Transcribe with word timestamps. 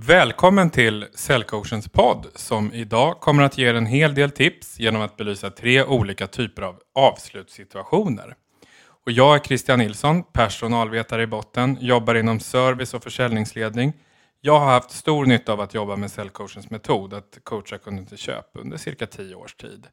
Välkommen 0.00 0.70
till 0.70 1.06
Säljcoachens 1.14 1.88
podd 1.88 2.26
som 2.34 2.72
idag 2.72 3.20
kommer 3.20 3.42
att 3.42 3.58
ge 3.58 3.68
er 3.68 3.74
en 3.74 3.86
hel 3.86 4.14
del 4.14 4.30
tips 4.30 4.78
genom 4.80 5.02
att 5.02 5.16
belysa 5.16 5.50
tre 5.50 5.84
olika 5.84 6.26
typer 6.26 6.62
av 6.62 6.80
avslutssituationer. 6.94 8.34
Och 9.04 9.12
jag 9.12 9.34
är 9.34 9.38
Christian 9.38 9.78
Nilsson, 9.78 10.22
personalvetare 10.22 11.22
i 11.22 11.26
botten, 11.26 11.78
jobbar 11.80 12.14
inom 12.14 12.40
service 12.40 12.94
och 12.94 13.02
försäljningsledning. 13.02 13.92
Jag 14.40 14.58
har 14.58 14.66
haft 14.66 14.90
stor 14.90 15.26
nytta 15.26 15.52
av 15.52 15.60
att 15.60 15.74
jobba 15.74 15.96
med 15.96 16.10
Säljcoachens 16.10 16.70
metod, 16.70 17.14
att 17.14 17.38
coacha 17.44 17.78
kunden 17.78 18.06
till 18.06 18.18
köp 18.18 18.46
under 18.52 18.76
cirka 18.76 19.06
tio 19.06 19.34
års 19.34 19.54
tid. 19.54 19.86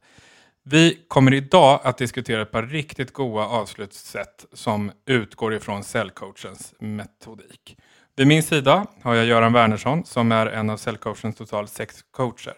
Vi 0.62 1.04
kommer 1.08 1.34
idag 1.34 1.80
att 1.84 1.98
diskutera 1.98 2.42
ett 2.42 2.50
par 2.50 2.62
riktigt 2.62 3.12
goda 3.12 3.46
avslutssätt 3.46 4.46
som 4.52 4.92
utgår 5.06 5.54
ifrån 5.54 5.84
Säljcoachens 5.84 6.74
metodik. 6.78 7.76
Vid 8.16 8.26
min 8.26 8.42
sida 8.42 8.86
har 9.02 9.14
jag 9.14 9.26
Göran 9.26 9.52
Wernersson 9.52 10.04
som 10.04 10.32
är 10.32 10.46
en 10.46 10.70
av 10.70 10.76
Säljcoachens 10.76 11.36
totalt 11.36 11.70
sex 11.70 11.94
coacher. 12.10 12.54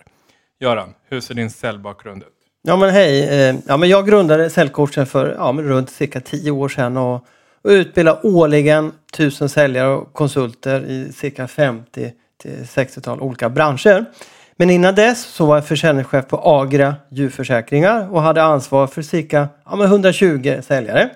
Göran, 0.60 0.94
hur 1.08 1.20
ser 1.20 1.34
din 1.34 1.50
säljbakgrund 1.50 2.22
ut? 2.22 2.28
Ja 2.62 2.76
men 2.76 2.90
hej, 2.90 3.22
eh, 3.22 3.56
ja, 3.66 3.76
men 3.76 3.88
jag 3.88 4.06
grundade 4.06 4.50
Säljcoachen 4.50 5.06
för 5.06 5.34
ja, 5.38 5.52
men 5.52 5.64
runt 5.64 5.90
cirka 5.90 6.20
tio 6.20 6.50
år 6.50 6.68
sedan 6.68 6.96
och, 6.96 7.14
och 7.62 7.70
utbildar 7.70 8.18
årligen 8.22 8.92
tusen 9.12 9.48
säljare 9.48 9.88
och 9.88 10.12
konsulter 10.12 10.80
i 10.80 11.12
cirka 11.12 11.48
50 11.48 12.12
till 12.42 12.64
60-tal 12.64 13.20
olika 13.20 13.48
branscher. 13.48 14.04
Men 14.56 14.70
innan 14.70 14.95
dess 14.95 15.24
så 15.24 15.46
var 15.46 15.56
jag 15.56 15.66
försäljningschef 15.66 16.26
på 16.28 16.40
Agra 16.45 16.95
djurförsäkringar 17.10 18.14
och 18.14 18.23
hade 18.23 18.42
ansvar 18.42 18.86
för 18.86 19.02
cirka 19.02 19.48
ja, 19.64 19.84
120 19.84 20.60
säljare. 20.62 21.10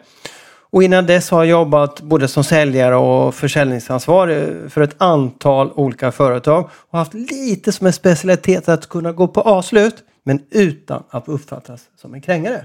Och 0.72 0.82
innan 0.82 1.06
dess 1.06 1.30
har 1.30 1.44
jag 1.44 1.50
jobbat 1.50 2.00
både 2.00 2.28
som 2.28 2.44
säljare 2.44 2.96
och 2.96 3.34
försäljningsansvarig 3.34 4.72
för 4.72 4.80
ett 4.80 4.94
antal 4.98 5.72
olika 5.74 6.12
företag 6.12 6.70
och 6.90 6.98
haft 6.98 7.14
lite 7.14 7.72
som 7.72 7.86
en 7.86 7.92
specialitet 7.92 8.68
att 8.68 8.88
kunna 8.88 9.12
gå 9.12 9.28
på 9.28 9.40
avslut 9.40 9.94
men 10.24 10.40
utan 10.50 11.02
att 11.10 11.28
uppfattas 11.28 11.82
som 11.96 12.14
en 12.14 12.20
krängare. 12.20 12.64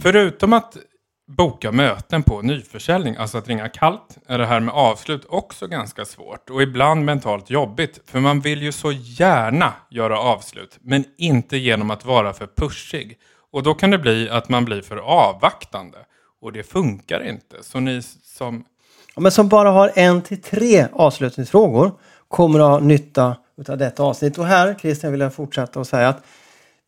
Förutom 0.00 0.52
att 0.52 0.76
boka 1.28 1.72
möten 1.72 2.22
på 2.22 2.42
nyförsäljning, 2.42 3.16
alltså 3.16 3.38
att 3.38 3.48
ringa 3.48 3.68
kallt, 3.68 4.18
är 4.26 4.38
det 4.38 4.46
här 4.46 4.60
med 4.60 4.74
avslut 4.74 5.26
också 5.28 5.66
ganska 5.66 6.04
svårt 6.04 6.50
och 6.50 6.62
ibland 6.62 7.04
mentalt 7.04 7.50
jobbigt. 7.50 8.00
För 8.06 8.20
man 8.20 8.40
vill 8.40 8.62
ju 8.62 8.72
så 8.72 8.92
gärna 8.92 9.72
göra 9.90 10.20
avslut, 10.20 10.78
men 10.80 11.04
inte 11.18 11.56
genom 11.56 11.90
att 11.90 12.04
vara 12.04 12.32
för 12.32 12.46
pushig. 12.56 13.18
Och 13.52 13.62
då 13.62 13.74
kan 13.74 13.90
det 13.90 13.98
bli 13.98 14.30
att 14.30 14.48
man 14.48 14.64
blir 14.64 14.82
för 14.82 14.96
avvaktande. 14.96 15.98
Och 16.40 16.52
det 16.52 16.62
funkar 16.62 17.28
inte. 17.28 17.56
Så 17.62 17.80
ni 17.80 18.02
som... 18.24 18.64
Ja, 19.14 19.20
men 19.20 19.32
som 19.32 19.48
bara 19.48 19.70
har 19.70 19.92
en 19.94 20.22
till 20.22 20.42
tre 20.42 20.86
avslutningsfrågor 20.92 21.92
kommer 22.28 22.60
att 22.60 22.66
ha 22.66 22.78
nytta 22.78 23.36
av 23.68 23.78
detta 23.78 24.02
avsnitt. 24.02 24.38
Och 24.38 24.46
här 24.46 24.74
Christian 24.80 25.12
vill 25.12 25.20
jag 25.20 25.34
fortsätta 25.34 25.80
och 25.80 25.86
säga 25.86 26.08
att 26.08 26.24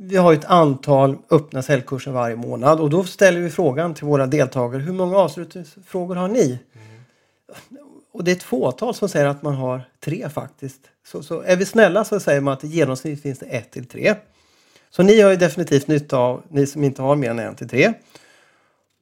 vi 0.03 0.17
har 0.17 0.33
ett 0.33 0.45
antal 0.45 1.17
öppna 1.31 1.63
säljkurser 1.63 2.11
varje 2.11 2.37
månad 2.37 2.81
och 2.81 2.91
då 2.91 3.05
ställer 3.05 3.41
vi 3.41 3.51
frågan 3.51 3.95
till 3.95 4.05
våra 4.05 4.27
deltagare 4.27 4.83
hur 4.83 4.93
många 4.93 5.17
avslutningsfrågor 5.17 6.17
har 6.17 6.29
ni? 6.29 6.59
Mm. 6.73 7.85
Och 8.13 8.25
det 8.25 8.31
är 8.31 8.37
ett 8.37 8.43
fåtal 8.43 8.95
som 8.95 9.09
säger 9.09 9.27
att 9.27 9.43
man 9.43 9.55
har 9.55 9.83
tre 10.01 10.29
faktiskt. 10.29 10.81
Så, 11.07 11.23
så 11.23 11.41
är 11.41 11.57
vi 11.57 11.65
snälla 11.65 12.05
så 12.05 12.21
säger 12.21 12.41
man 12.41 12.55
att 12.55 12.65
i 12.65 12.67
genomsnitt 12.67 13.23
finns 13.23 13.39
det 13.39 13.47
ett 13.47 13.71
till 13.71 13.87
tre. 13.87 14.15
Så 14.91 15.03
ni 15.03 15.21
har 15.21 15.31
ju 15.31 15.37
definitivt 15.37 15.87
nytta 15.87 16.19
av, 16.19 16.43
ni 16.49 16.67
som 16.67 16.85
inte 16.85 17.03
har 17.03 17.17
mer 17.17 17.31
än 17.31 17.39
en 17.39 17.55
till 17.55 17.69
tre. 17.69 17.93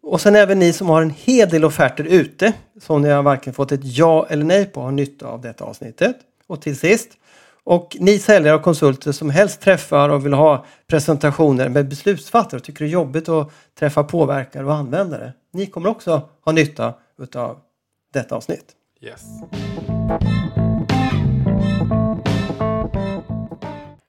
Och 0.03 0.21
sen 0.21 0.37
även 0.37 0.59
ni 0.59 0.73
som 0.73 0.89
har 0.89 1.03
en 1.03 1.11
hel 1.11 1.49
del 1.49 1.65
offerter 1.65 2.05
ute 2.05 2.53
som 2.81 3.03
ni 3.03 3.09
har 3.09 3.23
varken 3.23 3.55
fått 3.55 3.73
ett 3.73 3.81
ja 3.85 4.27
eller 4.31 4.45
nej 4.45 4.65
på 4.65 4.81
har 4.81 4.93
nytta 4.93 5.27
av 5.27 5.41
detta 5.41 5.65
avsnittet. 5.65 6.17
Och 6.47 6.63
till 6.63 6.79
sist 6.79 7.09
och 7.69 7.97
ni 8.01 8.19
säljare 8.19 8.57
och 8.57 8.63
konsulter 8.63 9.13
som 9.13 9.31
helst 9.31 9.61
träffar 9.61 10.09
och 10.09 10.27
vill 10.27 10.33
ha 10.33 10.65
presentationer 10.87 11.69
med 11.69 11.89
beslutsfattare 11.89 12.59
och 12.59 12.65
tycker 12.65 12.85
det 12.85 12.89
är 12.89 12.93
jobbigt 12.93 13.29
att 13.29 13.51
träffa 13.79 14.05
påverkare 14.05 14.65
och 14.65 14.75
användare. 14.75 15.33
Ni 15.53 15.67
kommer 15.67 15.89
också 15.89 16.29
ha 16.45 16.53
nytta 16.53 16.95
utav 17.19 17.59
detta 18.13 18.37
avsnitt. 18.37 18.65
Yes. 19.01 19.23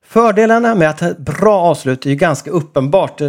Fördelarna 0.05 0.75
med 0.75 0.89
att 0.89 0.99
ha 0.99 1.07
ett 1.07 1.17
bra 1.17 1.61
avslut 1.61 2.05
är 2.05 2.09
ju 2.09 2.15
ganska 2.15 2.51
uppenbart. 2.51 3.21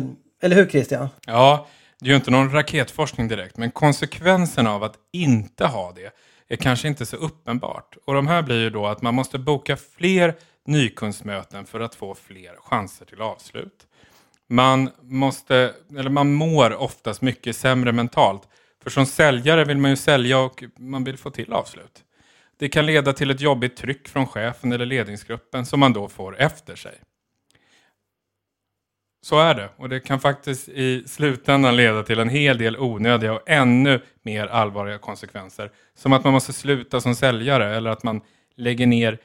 Eller 0.42 0.56
hur 0.56 0.66
Christian? 0.66 1.08
Ja, 1.26 1.66
det 2.00 2.06
är 2.06 2.10
ju 2.10 2.16
inte 2.16 2.30
någon 2.30 2.52
raketforskning 2.52 3.28
direkt, 3.28 3.56
men 3.56 3.70
konsekvenserna 3.70 4.74
av 4.74 4.84
att 4.84 4.94
inte 5.12 5.66
ha 5.66 5.92
det 5.96 6.10
är 6.50 6.56
kanske 6.56 6.88
inte 6.88 7.06
så 7.06 7.16
uppenbart. 7.16 7.96
Och 8.04 8.14
de 8.14 8.26
här 8.26 8.42
blir 8.42 8.60
ju 8.60 8.70
då 8.70 8.86
att 8.86 9.02
man 9.02 9.14
måste 9.14 9.38
boka 9.38 9.76
fler 9.76 10.34
nykundsmöten 10.66 11.66
för 11.66 11.80
att 11.80 11.94
få 11.94 12.14
fler 12.14 12.56
chanser 12.60 13.04
till 13.04 13.20
avslut. 13.20 13.86
Man, 14.48 14.90
måste, 15.02 15.74
eller 15.98 16.10
man 16.10 16.32
mår 16.32 16.74
oftast 16.74 17.22
mycket 17.22 17.56
sämre 17.56 17.92
mentalt. 17.92 18.48
För 18.82 18.90
som 18.90 19.06
säljare 19.06 19.64
vill 19.64 19.78
man 19.78 19.90
ju 19.90 19.96
sälja 19.96 20.38
och 20.38 20.64
man 20.78 21.04
vill 21.04 21.16
få 21.16 21.30
till 21.30 21.52
avslut. 21.52 22.04
Det 22.58 22.68
kan 22.68 22.86
leda 22.86 23.12
till 23.12 23.30
ett 23.30 23.40
jobbigt 23.40 23.76
tryck 23.76 24.08
från 24.08 24.26
chefen 24.26 24.72
eller 24.72 24.86
ledningsgruppen 24.86 25.66
som 25.66 25.80
man 25.80 25.92
då 25.92 26.08
får 26.08 26.40
efter 26.40 26.76
sig. 26.76 26.94
Så 29.22 29.40
är 29.40 29.54
det. 29.54 29.68
Och 29.76 29.88
det 29.88 30.00
kan 30.00 30.20
faktiskt 30.20 30.68
i 30.68 31.04
slutändan 31.06 31.76
leda 31.76 32.02
till 32.02 32.18
en 32.18 32.28
hel 32.28 32.58
del 32.58 32.76
onödiga 32.76 33.32
och 33.32 33.42
ännu 33.46 34.00
mer 34.22 34.46
allvarliga 34.46 34.98
konsekvenser. 34.98 35.70
Som 35.94 36.12
att 36.12 36.24
man 36.24 36.32
måste 36.32 36.52
sluta 36.52 37.00
som 37.00 37.14
säljare 37.14 37.76
eller 37.76 37.90
att 37.90 38.02
man 38.02 38.20
lägger 38.56 38.86
ner 38.86 39.18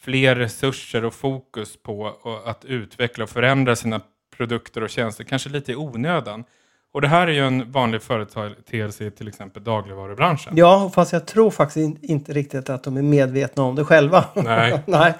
fler 0.00 0.36
resurser 0.36 1.04
och 1.04 1.14
fokus 1.14 1.82
på 1.82 2.16
att 2.46 2.64
utveckla 2.64 3.24
och 3.24 3.30
förändra 3.30 3.76
sina 3.76 4.00
produkter 4.36 4.82
och 4.82 4.90
tjänster, 4.90 5.24
kanske 5.24 5.48
lite 5.48 5.72
i 5.72 5.76
onödan. 5.76 6.44
Och 6.92 7.00
det 7.00 7.08
här 7.08 7.26
är 7.26 7.32
ju 7.32 7.46
en 7.46 7.72
vanlig 7.72 8.02
företeelse 8.02 9.04
i 9.04 9.10
till 9.10 9.28
exempel 9.28 9.64
dagligvarubranschen. 9.64 10.52
Ja, 10.56 10.90
fast 10.94 11.12
jag 11.12 11.26
tror 11.26 11.50
faktiskt 11.50 12.04
inte 12.04 12.32
riktigt 12.32 12.70
att 12.70 12.84
de 12.84 12.96
är 12.96 13.02
medvetna 13.02 13.62
om 13.62 13.74
det 13.74 13.84
själva. 13.84 14.24
Nej. 14.34 14.82
Nej. 14.86 15.14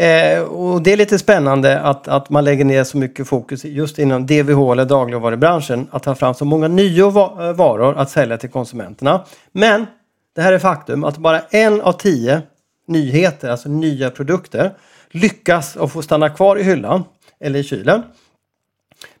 Eh, 0.00 0.42
och 0.42 0.82
det 0.82 0.92
är 0.92 0.96
lite 0.96 1.18
spännande 1.18 1.80
att, 1.80 2.08
att 2.08 2.30
man 2.30 2.44
lägger 2.44 2.64
ner 2.64 2.84
så 2.84 2.98
mycket 2.98 3.28
fokus 3.28 3.64
just 3.64 3.98
inom 3.98 4.26
DVH 4.26 4.72
eller 4.72 4.84
dagligvarubranschen 4.84 5.88
att 5.90 6.02
ta 6.02 6.14
fram 6.14 6.34
så 6.34 6.44
många 6.44 6.68
nya 6.68 7.04
eh, 7.04 7.52
varor 7.52 7.98
att 7.98 8.10
sälja 8.10 8.36
till 8.38 8.50
konsumenterna. 8.50 9.24
Men 9.52 9.86
det 10.34 10.42
här 10.42 10.52
är 10.52 10.58
faktum 10.58 11.04
att 11.04 11.18
bara 11.18 11.40
en 11.40 11.80
av 11.80 11.92
tio 11.92 12.42
nyheter, 12.86 13.50
alltså 13.50 13.68
nya 13.68 14.10
produkter, 14.10 14.72
lyckas 15.10 15.76
och 15.76 15.92
få 15.92 16.02
stanna 16.02 16.28
kvar 16.30 16.56
i 16.56 16.62
hyllan 16.62 17.04
eller 17.40 17.58
i 17.58 17.64
kylen. 17.64 18.02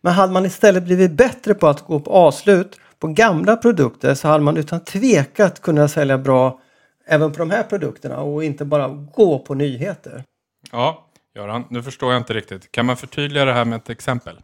Men 0.00 0.12
hade 0.12 0.32
man 0.32 0.46
istället 0.46 0.84
blivit 0.84 1.12
bättre 1.12 1.54
på 1.54 1.68
att 1.68 1.80
gå 1.80 2.00
på 2.00 2.10
avslut 2.10 2.80
på 2.98 3.06
gamla 3.06 3.56
produkter 3.56 4.14
så 4.14 4.28
hade 4.28 4.44
man 4.44 4.56
utan 4.56 4.80
tvekat 4.80 5.60
kunnat 5.60 5.90
sälja 5.90 6.18
bra 6.18 6.60
även 7.06 7.32
på 7.32 7.38
de 7.38 7.50
här 7.50 7.62
produkterna 7.62 8.20
och 8.20 8.44
inte 8.44 8.64
bara 8.64 8.88
gå 8.88 9.38
på 9.38 9.54
nyheter. 9.54 10.24
Ja, 10.72 11.06
Göran, 11.34 11.64
nu 11.70 11.82
förstår 11.82 12.12
jag 12.12 12.20
inte 12.20 12.34
riktigt. 12.34 12.72
Kan 12.72 12.86
man 12.86 12.96
förtydliga 12.96 13.44
det 13.44 13.52
här 13.52 13.64
med 13.64 13.76
ett 13.76 13.90
exempel? 13.90 14.40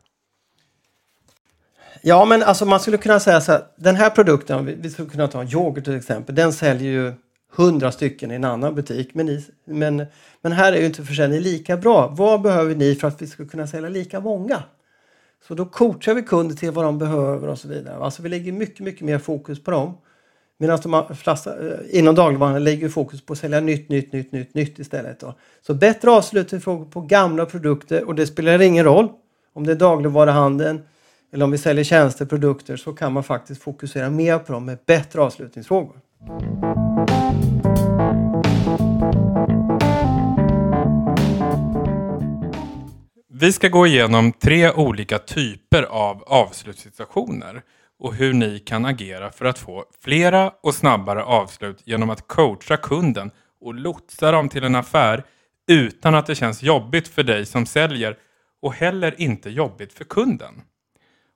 Ja, 2.03 2.25
men 2.25 2.43
alltså 2.43 2.67
man 2.67 2.81
skulle 2.81 2.97
kunna 2.97 3.21
säga 3.21 3.41
så 3.41 3.53
här. 3.53 3.63
Den 3.77 3.97
här 3.97 4.11
produkten, 4.11 4.83
vi 4.83 4.91
skulle 4.91 5.09
kunna 5.09 5.29
ta 5.29 5.41
en 5.41 5.49
yoghurt 5.49 5.85
till 5.85 5.97
exempel. 5.97 6.35
Den 6.35 6.53
säljer 6.53 6.93
ju 6.93 7.13
hundra 7.53 7.93
stycken 7.93 8.31
i 8.31 8.35
en 8.35 8.45
annan 8.45 8.75
butik. 8.75 9.15
Men, 9.15 9.27
ni, 9.27 9.47
men, 9.65 10.07
men 10.43 10.53
här 10.53 10.73
är 10.73 10.77
ju 10.77 10.87
inte 10.87 11.05
försäljningen 11.05 11.43
lika 11.43 11.77
bra. 11.77 12.09
Vad 12.09 12.43
behöver 12.43 12.75
ni 12.75 12.95
för 12.95 13.09
att 13.09 13.23
vi 13.23 13.27
ska 13.27 13.47
kunna 13.47 13.67
sälja 13.67 13.89
lika 13.89 14.21
många? 14.21 14.63
Så 15.49 15.55
då 15.55 15.65
coachar 15.65 16.15
vi 16.15 16.23
kunder 16.23 16.55
till 16.55 16.71
vad 16.71 16.85
de 16.85 16.99
behöver 16.99 17.49
och 17.49 17.59
så 17.59 17.69
vidare. 17.69 18.05
Alltså 18.05 18.23
vi 18.23 18.29
lägger 18.29 18.53
mycket, 18.53 18.81
mycket 18.81 19.03
mer 19.03 19.19
fokus 19.19 19.65
på 19.65 19.71
dem. 19.71 19.99
Medan 20.59 20.79
de 20.83 21.17
flesta 21.17 21.51
eh, 21.51 21.99
inom 21.99 22.15
dagligvaran 22.15 22.65
lägger 22.65 22.89
fokus 22.89 23.27
på 23.27 23.33
att 23.33 23.39
sälja 23.39 23.61
nytt, 23.61 23.89
nytt, 23.89 24.13
nytt, 24.13 24.33
nytt, 24.33 24.55
nytt 24.55 24.79
istället. 24.79 25.21
Då. 25.21 25.35
Så 25.67 25.75
bättre 25.75 26.11
avslutningsfrågor 26.11 26.85
på 26.85 27.01
gamla 27.01 27.47
produkter 27.47 28.05
och 28.05 28.15
det 28.15 28.27
spelar 28.27 28.63
ingen 28.63 28.85
roll 28.85 29.09
om 29.53 29.67
det 29.67 29.73
är 29.73 29.77
dagligvaruhandeln 29.77 30.83
eller 31.33 31.45
om 31.45 31.51
vi 31.51 31.59
säljer 31.59 31.85
tjänster, 31.85 32.27
produkter 32.27 32.77
så 32.77 32.93
kan 32.93 33.13
man 33.13 33.25
faktiskt 33.25 33.63
fokusera 33.63 34.11
mer 34.11 34.39
på 34.39 34.53
dem 34.53 34.65
med 34.65 34.79
bättre 34.87 35.21
avslutningsfrågor. 35.21 35.97
Vi 43.29 43.53
ska 43.53 43.69
gå 43.69 43.87
igenom 43.87 44.33
tre 44.33 44.71
olika 44.71 45.19
typer 45.19 45.83
av 45.83 46.23
avslutssituationer 46.27 47.63
och 47.99 48.15
hur 48.15 48.33
ni 48.33 48.59
kan 48.59 48.85
agera 48.85 49.31
för 49.31 49.45
att 49.45 49.59
få 49.59 49.85
flera 50.05 50.53
och 50.63 50.75
snabbare 50.75 51.25
avslut 51.25 51.83
genom 51.85 52.11
att 52.11 52.29
coacha 52.29 52.77
kunden 52.77 53.31
och 53.61 53.75
lotsa 53.75 54.31
dem 54.31 54.49
till 54.49 54.65
en 54.65 54.75
affär 54.75 55.25
utan 55.69 56.15
att 56.15 56.27
det 56.27 56.35
känns 56.35 56.63
jobbigt 56.63 57.09
för 57.09 57.23
dig 57.23 57.47
som 57.47 57.67
säljer 57.67 58.17
och 58.63 58.73
heller 58.73 59.21
inte 59.21 59.51
jobbigt 59.51 59.93
för 59.93 60.05
kunden. 60.05 60.63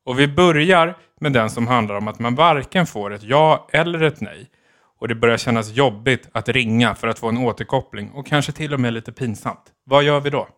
Och 0.06 0.18
vi 0.18 0.28
börjar 0.28 0.96
med 1.20 1.32
den 1.32 1.50
som 1.50 1.66
handlar 1.66 1.94
om 1.94 2.08
att 2.08 2.18
man 2.18 2.34
varken 2.34 2.86
får 2.86 3.12
ett 3.12 3.22
ja 3.22 3.68
eller 3.72 4.02
ett 4.02 4.20
nej. 4.20 4.50
Och 4.98 5.08
det 5.08 5.14
börjar 5.14 5.36
kännas 5.36 5.72
jobbigt 5.72 6.28
att 6.32 6.48
ringa 6.48 6.94
för 6.94 7.08
att 7.08 7.18
få 7.18 7.28
en 7.28 7.38
återkoppling 7.38 8.10
och 8.10 8.26
kanske 8.26 8.52
till 8.52 8.74
och 8.74 8.80
med 8.80 8.92
lite 8.92 9.12
pinsamt. 9.12 9.62
Vad 9.84 10.04
gör 10.04 10.20
vi 10.20 10.30
då? 10.30 10.48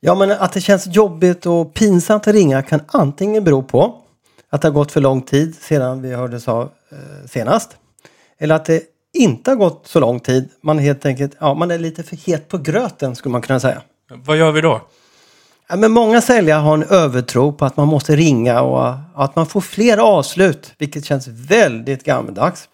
Ja, 0.00 0.14
men 0.14 0.30
att 0.30 0.52
det 0.52 0.60
känns 0.60 0.86
jobbigt 0.86 1.46
och 1.46 1.74
pinsamt 1.74 2.28
att 2.28 2.34
ringa 2.34 2.62
kan 2.62 2.80
antingen 2.86 3.44
bero 3.44 3.62
på 3.62 4.02
att 4.50 4.62
det 4.62 4.68
har 4.68 4.72
gått 4.72 4.92
för 4.92 5.00
lång 5.00 5.22
tid 5.22 5.54
sedan 5.60 6.02
vi 6.02 6.14
hördes 6.14 6.48
av 6.48 6.62
eh, 6.90 7.28
senast. 7.28 7.76
Eller 8.38 8.54
att 8.54 8.64
det 8.64 8.82
inte 9.12 9.50
har 9.50 9.56
gått 9.56 9.86
så 9.86 10.00
lång 10.00 10.20
tid. 10.20 10.48
Man 10.60 10.78
helt 10.78 11.06
enkelt, 11.06 11.36
ja, 11.40 11.54
man 11.54 11.70
är 11.70 11.78
lite 11.78 12.02
för 12.02 12.16
het 12.16 12.48
på 12.48 12.58
gröten 12.58 13.16
skulle 13.16 13.32
man 13.32 13.42
kunna 13.42 13.60
säga. 13.60 13.82
Vad 14.24 14.36
gör 14.36 14.52
vi 14.52 14.60
då? 14.60 14.80
Ja, 15.68 15.76
men 15.76 15.92
många 15.92 16.20
säljare 16.20 16.60
har 16.60 16.74
en 16.74 16.82
övertro 16.82 17.52
på 17.52 17.64
att 17.64 17.76
man 17.76 17.88
måste 17.88 18.16
ringa 18.16 18.60
och 18.60 18.94
att 19.14 19.36
man 19.36 19.46
får 19.46 19.60
fler 19.60 19.98
avslut, 19.98 20.74
vilket 20.78 21.04
känns 21.04 21.28
väldigt 21.28 22.04
gammaldags. 22.04 22.68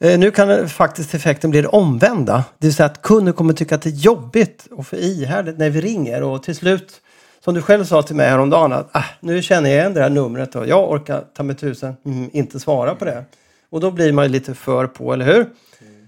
Eh, 0.00 0.18
Nu 0.18 0.30
kan 0.30 0.68
faktiskt 0.68 1.14
effekten 1.14 1.50
bli 1.50 1.62
det 1.62 1.68
omvända. 1.68 2.44
Det 2.58 2.66
vill 2.66 2.74
säga 2.74 2.86
att 2.86 3.02
kunden 3.02 3.34
kommer 3.34 3.52
tycka 3.52 3.74
att 3.74 3.82
det 3.82 3.88
är 3.90 3.94
jobbigt 3.94 4.66
och 4.70 4.86
för 4.86 4.96
ihärdigt 4.96 5.58
när 5.58 5.70
vi 5.70 5.80
ringer 5.80 6.22
och 6.22 6.42
till 6.42 6.56
slut, 6.56 7.00
som 7.44 7.54
du 7.54 7.62
själv 7.62 7.84
sa 7.84 8.02
till 8.02 8.16
mig 8.16 8.28
häromdagen, 8.28 8.72
att 8.72 8.88
ah, 8.92 9.04
nu 9.20 9.42
känner 9.42 9.70
jag 9.70 9.78
igen 9.78 9.94
det 9.94 10.02
här 10.02 10.10
numret 10.10 10.56
och 10.56 10.66
jag 10.66 10.90
orkar 10.90 11.24
ta 11.34 11.42
mig 11.42 11.56
tusen 11.56 11.96
mm, 12.04 12.30
inte 12.32 12.60
svara 12.60 12.94
på 12.94 13.04
det. 13.04 13.24
Och 13.70 13.80
då 13.80 13.90
blir 13.90 14.12
man 14.12 14.24
ju 14.24 14.30
lite 14.30 14.54
för 14.54 14.86
på, 14.86 15.12
eller 15.12 15.24
hur? 15.24 15.46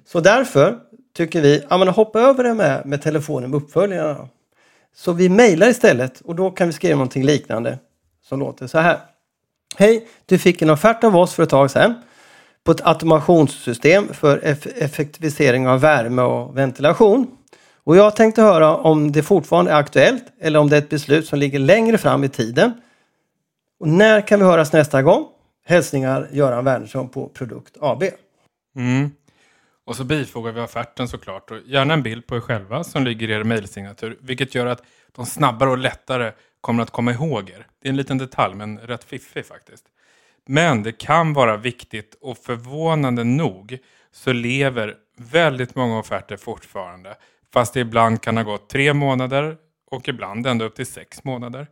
Så 0.07 0.21
därför 0.21 0.79
tycker 1.17 1.41
vi, 1.41 1.65
ja 1.71 1.79
men 1.79 1.89
hoppa 1.89 2.21
över 2.21 2.45
det 2.45 2.55
med, 2.55 2.87
med 2.87 3.03
telefonen 3.03 3.51
med 3.51 3.57
uppföljarna. 3.57 4.29
Så 4.95 5.13
vi 5.13 5.29
mejlar 5.29 5.69
istället 5.69 6.21
och 6.21 6.35
då 6.35 6.51
kan 6.51 6.67
vi 6.67 6.73
skriva 6.73 6.95
någonting 6.95 7.25
liknande 7.25 7.79
som 8.29 8.41
låter 8.41 8.67
så 8.67 8.79
här. 8.79 8.99
Hej, 9.77 10.09
du 10.27 10.39
fick 10.39 10.63
en 10.63 10.71
offert 10.71 11.05
av 11.05 11.17
oss 11.17 11.35
för 11.35 11.43
ett 11.43 11.49
tag 11.49 11.71
sedan 11.71 11.95
på 12.65 12.73
ett 12.73 12.87
automationssystem 12.87 14.09
för 14.15 14.39
effektivisering 14.77 15.69
av 15.69 15.81
värme 15.81 16.23
och 16.23 16.59
ventilation. 16.59 17.27
Och 17.85 17.97
jag 17.97 18.17
tänkte 18.17 18.43
höra 18.43 18.77
om 18.77 19.13
det 19.13 19.23
fortfarande 19.23 19.71
är 19.71 19.77
aktuellt 19.77 20.25
eller 20.41 20.59
om 20.59 20.69
det 20.69 20.77
är 20.77 20.79
ett 20.79 20.89
beslut 20.89 21.27
som 21.27 21.39
ligger 21.39 21.59
längre 21.59 21.99
fram 21.99 22.25
i 22.25 22.29
tiden. 22.29 22.73
Och 23.81 23.89
när 23.89 24.21
kan 24.21 24.39
vi 24.39 24.45
höras 24.45 24.73
nästa 24.73 25.03
gång? 25.03 25.27
Hälsningar 25.65 26.29
Göran 26.33 26.65
Wernersson 26.65 27.09
på 27.09 27.29
Produkt 27.29 27.77
AB. 27.81 28.03
Mm. 28.77 29.11
Och 29.85 29.97
så 29.97 30.05
bifogar 30.05 30.53
vi 30.53 30.61
offerten 30.61 31.09
såklart 31.09 31.51
och 31.51 31.59
gärna 31.67 31.95
en 31.95 32.03
bild 32.03 32.27
på 32.27 32.37
er 32.37 32.41
själva 32.41 32.85
som 32.85 33.05
ligger 33.05 33.31
i 33.31 33.33
er 33.33 33.45
mejlsignatur. 33.45 34.19
Vilket 34.21 34.55
gör 34.55 34.67
att 34.67 34.83
de 35.13 35.27
snabbare 35.27 35.71
och 35.71 35.79
lättare 35.79 36.33
kommer 36.61 36.83
att 36.83 36.91
komma 36.91 37.13
ihåg 37.13 37.51
er. 37.51 37.67
Det 37.83 37.89
är 37.89 37.91
en 37.91 37.97
liten 37.97 38.19
detalj 38.19 38.55
men 38.55 38.79
rätt 38.79 39.05
fiffig 39.05 39.47
faktiskt. 39.47 39.85
Men 40.47 40.83
det 40.83 40.93
kan 40.93 41.33
vara 41.33 41.57
viktigt 41.57 42.17
och 42.21 42.39
förvånande 42.39 43.25
nog 43.25 43.79
så 44.13 44.33
lever 44.33 44.95
väldigt 45.17 45.75
många 45.75 45.99
offerter 45.99 46.37
fortfarande. 46.37 47.17
Fast 47.53 47.75
det 47.75 47.81
ibland 47.81 48.21
kan 48.21 48.37
ha 48.37 48.45
gått 48.45 48.69
tre 48.69 48.95
månader 48.95 49.57
och 49.91 50.09
ibland 50.09 50.47
ända 50.47 50.65
upp 50.65 50.75
till 50.75 50.87
sex 50.87 51.25
månader. 51.25 51.67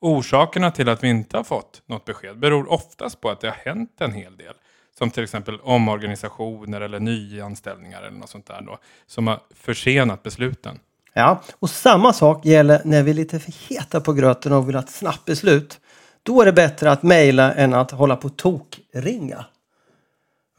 Orsakerna 0.00 0.70
till 0.70 0.88
att 0.88 1.04
vi 1.04 1.08
inte 1.08 1.36
har 1.36 1.44
fått 1.44 1.82
något 1.86 2.04
besked 2.04 2.38
beror 2.38 2.72
oftast 2.72 3.20
på 3.20 3.30
att 3.30 3.40
det 3.40 3.46
har 3.46 3.72
hänt 3.72 3.96
en 4.00 4.12
hel 4.12 4.36
del. 4.36 4.54
Som 4.98 5.10
till 5.10 5.22
exempel 5.22 5.60
omorganisationer 5.60 6.80
eller 6.80 7.00
nyanställningar 7.00 8.02
eller 8.02 8.18
något 8.18 8.30
sånt 8.30 8.46
där 8.46 8.60
då. 8.66 8.78
Som 9.06 9.26
har 9.26 9.40
försenat 9.54 10.22
besluten. 10.22 10.78
Ja, 11.12 11.42
och 11.58 11.70
samma 11.70 12.12
sak 12.12 12.44
gäller 12.44 12.80
när 12.84 13.02
vi 13.02 13.10
är 13.10 13.14
lite 13.14 13.38
för 13.38 13.68
heta 13.68 14.00
på 14.00 14.12
gröten 14.12 14.52
och 14.52 14.68
vill 14.68 14.74
ha 14.74 14.82
ett 14.82 14.90
snabbt 14.90 15.24
beslut. 15.24 15.80
Då 16.22 16.40
är 16.40 16.46
det 16.46 16.52
bättre 16.52 16.90
att 16.90 17.02
mejla 17.02 17.54
än 17.54 17.74
att 17.74 17.90
hålla 17.90 18.16
på 18.16 18.28
tokringa. 18.28 19.44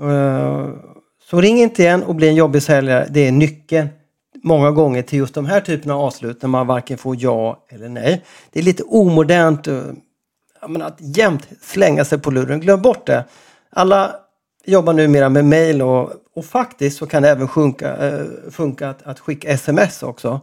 Eh, 0.02 0.70
så 1.30 1.42
ring 1.42 1.58
inte 1.58 1.82
igen 1.82 2.04
och 2.04 2.16
bli 2.16 2.28
en 2.28 2.36
jobbig 2.36 2.64
säljare. 2.64 3.08
Det 3.10 3.28
är 3.28 3.32
nyckeln 3.32 3.90
många 4.44 4.72
gånger 4.72 5.02
till 5.02 5.20
just 5.20 5.34
de 5.34 5.46
här 5.46 5.62
typerna 5.62 5.94
av 5.96 6.02
avslut 6.02 6.42
när 6.42 6.50
man 6.50 6.68
varken 6.68 6.98
får 6.98 7.16
ja 7.20 7.66
eller 7.70 7.90
nej. 7.90 8.26
Det 8.52 8.60
är 8.60 8.64
lite 8.64 8.84
omodernt 8.84 9.68
eh, 9.68 9.84
menar, 10.68 10.88
att 10.88 10.98
jämt 11.00 11.48
slänga 11.62 12.06
sig 12.06 12.20
på 12.20 12.32
luren. 12.32 12.60
Glöm 12.60 12.82
bort 12.82 13.06
det. 13.06 13.26
Alla 13.70 14.16
jobbar 14.66 14.94
numera 14.94 15.30
med 15.30 15.46
mejl 15.46 15.82
och, 15.82 16.14
och 16.34 16.46
faktiskt 16.46 16.98
så 16.98 17.08
kan 17.08 17.24
det 17.24 17.30
även 17.30 17.48
sjunka, 17.48 17.98
eh, 17.98 18.26
funka 18.52 18.90
att, 18.90 19.02
att 19.04 19.20
skicka 19.20 19.50
sms 19.50 20.04
också. 20.04 20.42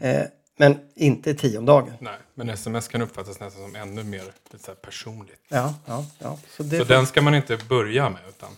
Eh, 0.00 0.22
men 0.56 0.78
inte 0.94 1.34
tio 1.34 1.58
om 1.58 1.66
dagen. 1.66 1.92
Nej, 2.00 2.14
men 2.34 2.50
sms 2.50 2.88
kan 2.88 3.02
uppfattas 3.02 3.40
nästan 3.40 3.62
som 3.62 3.76
ännu 3.76 4.04
mer 4.04 4.22
lite 4.52 4.72
personligt. 4.74 5.40
Ja, 5.48 5.74
ja, 5.86 6.04
ja. 6.18 6.38
Så 6.56 6.62
det 6.62 6.78
Så 6.78 6.84
den 6.84 7.06
ska 7.06 7.22
man 7.22 7.34
inte 7.34 7.58
börja 7.68 8.08
med 8.10 8.20
utan 8.28 8.48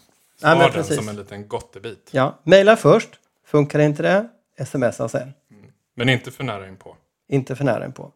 men 0.41 0.73
den 0.73 0.85
som 0.85 1.09
en 1.09 1.17
liten 1.17 1.49
gottebit. 1.49 2.09
ja, 2.11 2.39
mejla 2.43 2.77
först. 2.77 3.09
Funkar 3.47 3.79
inte 3.79 4.03
det, 4.03 4.29
smsa 4.65 5.09
sen. 5.09 5.33
Men 5.97 6.09
inte 6.09 6.31
för 6.31 6.45
nära 6.45 6.69
inpå. 6.69 6.97
Inte 7.29 7.57
för 7.57 7.65
nära 7.65 7.91
på. 7.91 8.13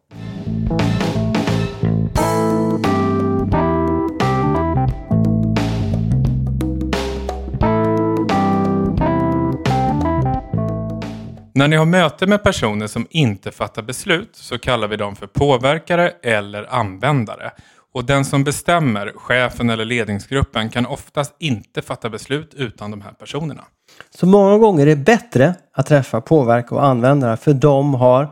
När 11.53 11.67
ni 11.67 11.75
har 11.75 11.85
möte 11.85 12.27
med 12.27 12.43
personer 12.43 12.87
som 12.87 13.07
inte 13.09 13.51
fattar 13.51 13.81
beslut 13.81 14.35
så 14.35 14.59
kallar 14.59 14.87
vi 14.87 14.97
dem 14.97 15.15
för 15.15 15.27
påverkare 15.27 16.09
eller 16.09 16.73
användare. 16.73 17.51
Och 17.93 18.05
den 18.05 18.25
som 18.25 18.43
bestämmer, 18.43 19.13
chefen 19.15 19.69
eller 19.69 19.85
ledningsgruppen, 19.85 20.69
kan 20.69 20.85
oftast 20.85 21.35
inte 21.39 21.81
fatta 21.81 22.09
beslut 22.09 22.53
utan 22.53 22.91
de 22.91 23.01
här 23.01 23.11
personerna. 23.11 23.63
Så 24.09 24.25
många 24.25 24.57
gånger 24.57 24.81
är 24.81 24.95
det 24.95 24.95
bättre 24.95 25.53
att 25.73 25.85
träffa 25.85 26.21
påverkare 26.21 26.79
och 26.79 26.85
användare 26.85 27.37
för 27.37 27.53
de 27.53 27.93
har 27.93 28.29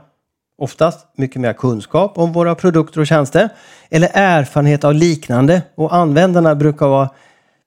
oftast 0.58 1.08
mycket 1.18 1.42
mer 1.42 1.54
kunskap 1.54 2.18
om 2.18 2.34
våra 2.34 2.56
produkter 2.56 3.00
och 3.02 3.08
tjänster 3.08 3.50
eller 3.90 4.10
erfarenhet 4.14 4.84
av 4.84 4.94
liknande 4.94 5.62
och 5.76 5.96
användarna 5.96 6.56
brukar 6.56 6.88
vara 6.88 7.10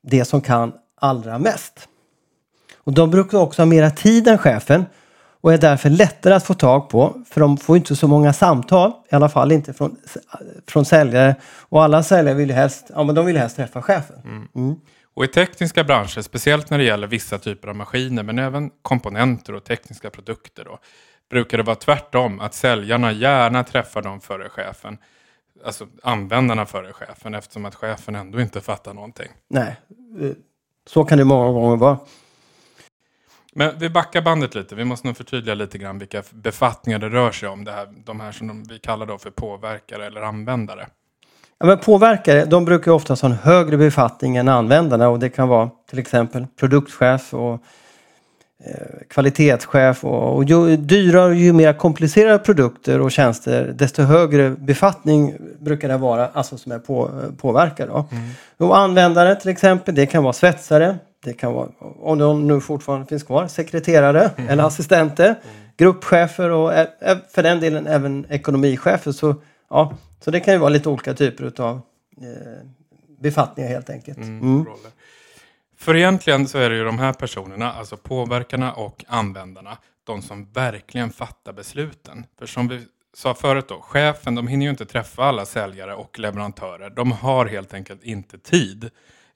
det 0.02 0.24
som 0.24 0.40
kan 0.40 0.72
allra 1.00 1.38
mest. 1.38 1.88
Och 2.84 2.92
de 2.92 3.10
brukar 3.10 3.38
också 3.38 3.62
ha 3.62 3.66
mera 3.66 3.90
tid 3.90 4.28
än 4.28 4.38
chefen 4.38 4.84
och 5.40 5.52
är 5.52 5.58
därför 5.58 5.90
lättare 5.90 6.34
att 6.34 6.44
få 6.44 6.54
tag 6.54 6.88
på 6.88 7.22
för 7.30 7.40
de 7.40 7.56
får 7.56 7.76
inte 7.76 7.96
så 7.96 8.08
många 8.08 8.32
samtal, 8.32 8.92
i 9.10 9.14
alla 9.14 9.28
fall 9.28 9.52
inte 9.52 9.72
från, 9.72 9.96
från 10.68 10.84
säljare. 10.84 11.36
Och 11.68 11.82
alla 11.82 12.02
säljare 12.02 12.34
vill 12.34 12.50
helst, 12.50 12.90
ja, 12.94 13.02
men 13.02 13.14
de 13.14 13.26
vill 13.26 13.36
helst 13.36 13.56
träffa 13.56 13.82
chefen. 13.82 14.16
Mm. 14.54 14.76
Och 15.14 15.24
i 15.24 15.28
tekniska 15.28 15.84
branscher, 15.84 16.20
speciellt 16.20 16.70
när 16.70 16.78
det 16.78 16.84
gäller 16.84 17.06
vissa 17.06 17.38
typer 17.38 17.68
av 17.68 17.76
maskiner, 17.76 18.22
men 18.22 18.38
även 18.38 18.70
komponenter 18.82 19.54
och 19.54 19.64
tekniska 19.64 20.10
produkter, 20.10 20.64
då, 20.64 20.78
brukar 21.30 21.58
det 21.58 21.64
vara 21.64 21.76
tvärtom, 21.76 22.40
att 22.40 22.54
säljarna 22.54 23.12
gärna 23.12 23.64
träffar 23.64 24.02
dem 24.02 24.20
före 24.20 24.48
chefen. 24.48 24.98
Alltså 25.64 25.86
användarna 26.02 26.66
före 26.66 26.92
chefen, 26.92 27.34
eftersom 27.34 27.64
att 27.64 27.74
chefen 27.74 28.14
ändå 28.14 28.40
inte 28.40 28.60
fattar 28.60 28.94
någonting. 28.94 29.28
Nej, 29.48 29.76
eh, 30.20 30.30
så 30.86 31.04
kan 31.04 31.18
det 31.18 31.24
många 31.24 31.52
gånger 31.52 31.76
vara. 31.76 31.98
Men 33.54 33.78
vi 33.78 33.90
backar 33.90 34.22
bandet 34.22 34.54
lite. 34.54 34.74
Vi 34.74 34.84
måste 34.84 35.06
nog 35.06 35.16
förtydliga 35.16 35.54
lite 35.54 35.78
grann 35.78 35.98
vilka 35.98 36.22
befattningar 36.30 36.98
det 36.98 37.08
rör 37.08 37.32
sig 37.32 37.48
om. 37.48 37.64
Det 37.64 37.72
här, 37.72 37.88
de 38.04 38.20
här 38.20 38.32
som 38.32 38.48
de, 38.48 38.64
vi 38.64 38.78
kallar 38.78 39.06
då 39.06 39.18
för 39.18 39.30
påverkare 39.30 40.06
eller 40.06 40.22
användare. 40.22 40.88
Ja, 41.62 41.66
men 41.66 41.78
påverkare, 41.78 42.44
de 42.44 42.64
brukar 42.64 42.90
ju 42.90 42.94
oftast 42.94 43.22
ha 43.22 43.28
en 43.28 43.36
högre 43.42 43.76
befattning 43.76 44.36
än 44.36 44.48
användarna 44.48 45.08
och 45.08 45.18
det 45.18 45.28
kan 45.28 45.48
vara 45.48 45.70
till 45.90 45.98
exempel 45.98 46.46
produktchef 46.60 47.34
och 47.34 47.52
eh, 48.64 49.06
kvalitetschef 49.10 50.04
och, 50.04 50.36
och 50.36 50.44
ju 50.44 50.76
dyrare 50.76 51.24
och 51.24 51.34
ju 51.34 51.52
mer 51.52 51.72
komplicerade 51.72 52.38
produkter 52.38 53.00
och 53.00 53.10
tjänster 53.12 53.74
desto 53.78 54.02
högre 54.02 54.50
befattning 54.50 55.34
brukar 55.60 55.88
det 55.88 55.96
vara, 55.96 56.28
alltså 56.32 56.58
som 56.58 56.72
är 56.72 56.78
på, 56.78 57.10
påverkare. 57.40 57.86
Då. 57.88 58.06
Och 58.66 58.78
användare 58.78 59.34
till 59.36 59.50
exempel, 59.50 59.94
det 59.94 60.06
kan 60.06 60.22
vara 60.22 60.32
svetsare, 60.32 60.96
det 61.24 61.32
kan 61.32 61.52
vara, 61.52 61.68
om 62.02 62.18
de 62.18 62.46
nu 62.46 62.60
fortfarande 62.60 63.06
finns 63.06 63.22
kvar, 63.22 63.46
sekreterare 63.46 64.30
eller 64.48 64.64
assistenter, 64.64 65.34
gruppchefer 65.76 66.50
och 66.50 66.72
ä- 66.72 66.86
ä- 67.00 67.18
för 67.34 67.42
den 67.42 67.60
delen 67.60 67.86
även 67.86 68.26
ekonomichefer. 68.28 69.12
Så, 69.12 69.34
ja, 69.72 69.96
så 70.20 70.30
det 70.30 70.40
kan 70.40 70.54
ju 70.54 70.60
vara 70.60 70.70
lite 70.70 70.88
olika 70.88 71.14
typer 71.14 71.62
av 71.62 71.80
eh, 72.20 72.66
befattningar 73.20 73.70
helt 73.70 73.90
enkelt. 73.90 74.18
Mm. 74.18 74.64
roller. 74.64 74.90
För 75.76 75.96
egentligen 75.96 76.48
så 76.48 76.58
är 76.58 76.70
det 76.70 76.76
ju 76.76 76.84
de 76.84 76.98
här 76.98 77.12
personerna, 77.12 77.72
alltså 77.72 77.96
påverkarna 77.96 78.72
och 78.72 79.04
användarna, 79.08 79.78
de 80.04 80.22
som 80.22 80.52
verkligen 80.52 81.10
fattar 81.10 81.52
besluten. 81.52 82.26
För 82.38 82.46
som 82.46 82.68
vi 82.68 82.80
sa 83.14 83.34
förut 83.34 83.68
då, 83.68 83.80
chefen, 83.80 84.34
de 84.34 84.48
hinner 84.48 84.66
ju 84.66 84.70
inte 84.70 84.86
träffa 84.86 85.24
alla 85.24 85.44
säljare 85.44 85.94
och 85.94 86.18
leverantörer. 86.18 86.90
De 86.90 87.12
har 87.12 87.46
helt 87.46 87.74
enkelt 87.74 88.04
inte 88.04 88.38
tid. 88.38 88.90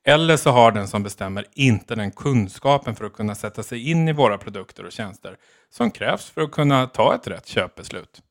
Eller 0.05 0.37
så 0.37 0.51
har 0.51 0.73
den 0.73 0.89
som 0.89 1.03
bestämmer 1.03 1.47
inte 1.53 1.95
den 1.95 2.11
kunskapen 2.11 2.97
för 2.97 3.05
att 3.05 3.13
kunna 3.13 3.35
sätta 3.35 3.63
sig 3.63 3.91
in 3.91 4.09
i 4.09 4.13
våra 4.13 4.39
produkter 4.39 4.85
och 4.85 4.93
tjänster 4.93 5.37
som 5.71 5.91
krävs 5.91 6.31
för 6.31 6.41
att 6.41 6.51
kunna 6.51 6.87
ta 6.87 7.15
ett 7.15 7.27
rätt 7.27 7.47
köpbeslut. 7.47 8.23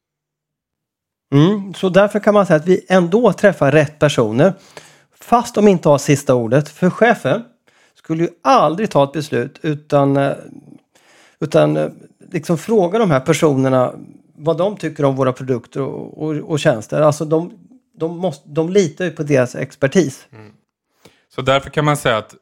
Mm, 1.33 1.73
så 1.73 1.89
därför 1.89 2.19
kan 2.19 2.33
man 2.33 2.45
säga 2.45 2.57
att 2.57 2.67
vi 2.67 2.85
ändå 2.89 3.33
träffar 3.33 3.71
rätt 3.71 3.99
personer. 3.99 4.53
Fast 5.19 5.55
de 5.55 5.67
inte 5.67 5.89
har 5.89 5.97
sista 5.97 6.35
ordet. 6.35 6.69
För 6.69 6.89
chefen 6.89 7.43
skulle 7.95 8.23
ju 8.23 8.29
aldrig 8.41 8.89
ta 8.89 9.03
ett 9.03 9.13
beslut 9.13 9.59
utan, 9.61 10.17
eh, 10.17 10.33
utan 11.39 11.77
eh, 11.77 11.89
liksom 12.31 12.57
fråga 12.57 12.99
de 12.99 13.11
här 13.11 13.19
personerna 13.19 13.93
vad 14.37 14.57
de 14.57 14.77
tycker 14.77 15.05
om 15.05 15.15
våra 15.15 15.33
produkter 15.33 15.81
och, 15.81 16.23
och, 16.23 16.35
och 16.35 16.59
tjänster. 16.59 17.01
Alltså 17.01 17.25
de, 17.25 17.53
de, 17.93 18.17
måste, 18.17 18.49
de 18.49 18.69
litar 18.69 19.05
ju 19.05 19.11
på 19.11 19.23
deras 19.23 19.55
expertis. 19.55 20.27
Mm. 20.31 20.53
Så 21.35 21.41
därför 21.41 21.69
kan 21.69 21.85
man 21.85 21.97
säga 21.97 22.17
att 22.17 22.35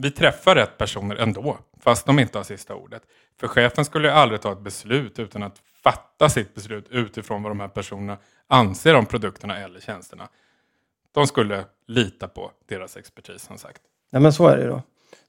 vi 0.00 0.10
träffar 0.10 0.54
rätt 0.54 0.78
personer 0.78 1.16
ändå, 1.16 1.58
fast 1.80 2.06
de 2.06 2.18
inte 2.18 2.38
har 2.38 2.44
sista 2.44 2.74
ordet. 2.74 3.02
För 3.40 3.48
chefen 3.48 3.84
skulle 3.84 4.08
ju 4.08 4.14
aldrig 4.14 4.40
ta 4.40 4.52
ett 4.52 4.60
beslut 4.60 5.18
utan 5.18 5.42
att 5.42 5.62
fatta 5.82 6.28
sitt 6.28 6.54
beslut 6.54 6.86
utifrån 6.90 7.42
vad 7.42 7.50
de 7.50 7.60
här 7.60 7.68
personerna 7.68 8.18
anser 8.46 8.94
om 8.94 9.06
produkterna 9.06 9.58
eller 9.58 9.80
tjänsterna. 9.80 10.28
De 11.12 11.26
skulle 11.26 11.64
lita 11.86 12.28
på 12.28 12.50
deras 12.68 12.96
expertis 12.96 13.42
som 13.42 13.58
sagt. 13.58 13.82
Ja 14.10 14.20
men 14.20 14.32
så 14.32 14.48
är 14.48 14.56
det 14.56 14.66
då. 14.66 14.82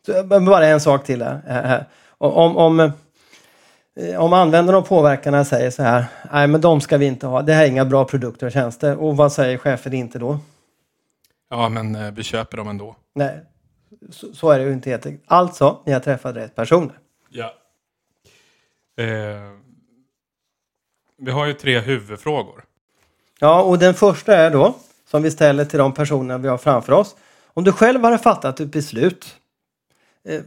Så, 0.05 0.23
bara 0.23 0.67
en 0.67 0.81
sak 0.81 1.05
till 1.05 1.21
här. 1.21 1.41
här. 1.45 1.85
Om, 2.17 2.57
om, 2.57 2.79
eh, 3.95 4.19
om 4.19 4.33
användarna 4.33 4.77
och 4.77 4.87
påverkarna 4.87 5.45
säger 5.45 5.71
så 5.71 5.83
här, 5.83 6.05
nej 6.31 6.47
men 6.47 6.61
de 6.61 6.81
ska 6.81 6.97
vi 6.97 7.05
inte 7.05 7.27
ha, 7.27 7.41
det 7.41 7.53
här 7.53 7.63
är 7.63 7.67
inga 7.67 7.85
bra 7.85 8.05
produkter 8.05 8.45
och 8.45 8.51
tjänster. 8.51 8.97
Och 8.97 9.17
vad 9.17 9.33
säger 9.33 9.57
chefen 9.57 9.93
inte 9.93 10.19
då? 10.19 10.39
Ja, 11.49 11.69
men 11.69 11.95
eh, 11.95 12.11
vi 12.11 12.23
köper 12.23 12.57
dem 12.57 12.67
ändå. 12.67 12.95
Nej, 13.15 13.39
så, 14.09 14.33
så 14.33 14.51
är 14.51 14.59
det 14.59 14.65
ju 14.65 14.73
inte 14.73 14.89
helt. 14.89 15.05
Alltså, 15.25 15.81
ni 15.85 15.91
har 15.91 15.99
träffat 15.99 16.35
rätt 16.35 16.55
personer. 16.55 16.99
Ja. 17.29 17.53
Eh, 19.03 19.51
vi 21.19 21.31
har 21.31 21.45
ju 21.45 21.53
tre 21.53 21.79
huvudfrågor. 21.79 22.63
Ja, 23.39 23.61
och 23.61 23.79
den 23.79 23.93
första 23.93 24.35
är 24.35 24.51
då, 24.51 24.75
som 25.11 25.23
vi 25.23 25.31
ställer 25.31 25.65
till 25.65 25.79
de 25.79 25.93
personerna 25.93 26.37
vi 26.37 26.47
har 26.47 26.57
framför 26.57 26.93
oss. 26.93 27.15
Om 27.45 27.63
du 27.63 27.71
själv 27.71 28.03
hade 28.03 28.17
fattat 28.17 28.59
ett 28.59 28.71
beslut, 28.71 29.35
eh, 30.23 30.41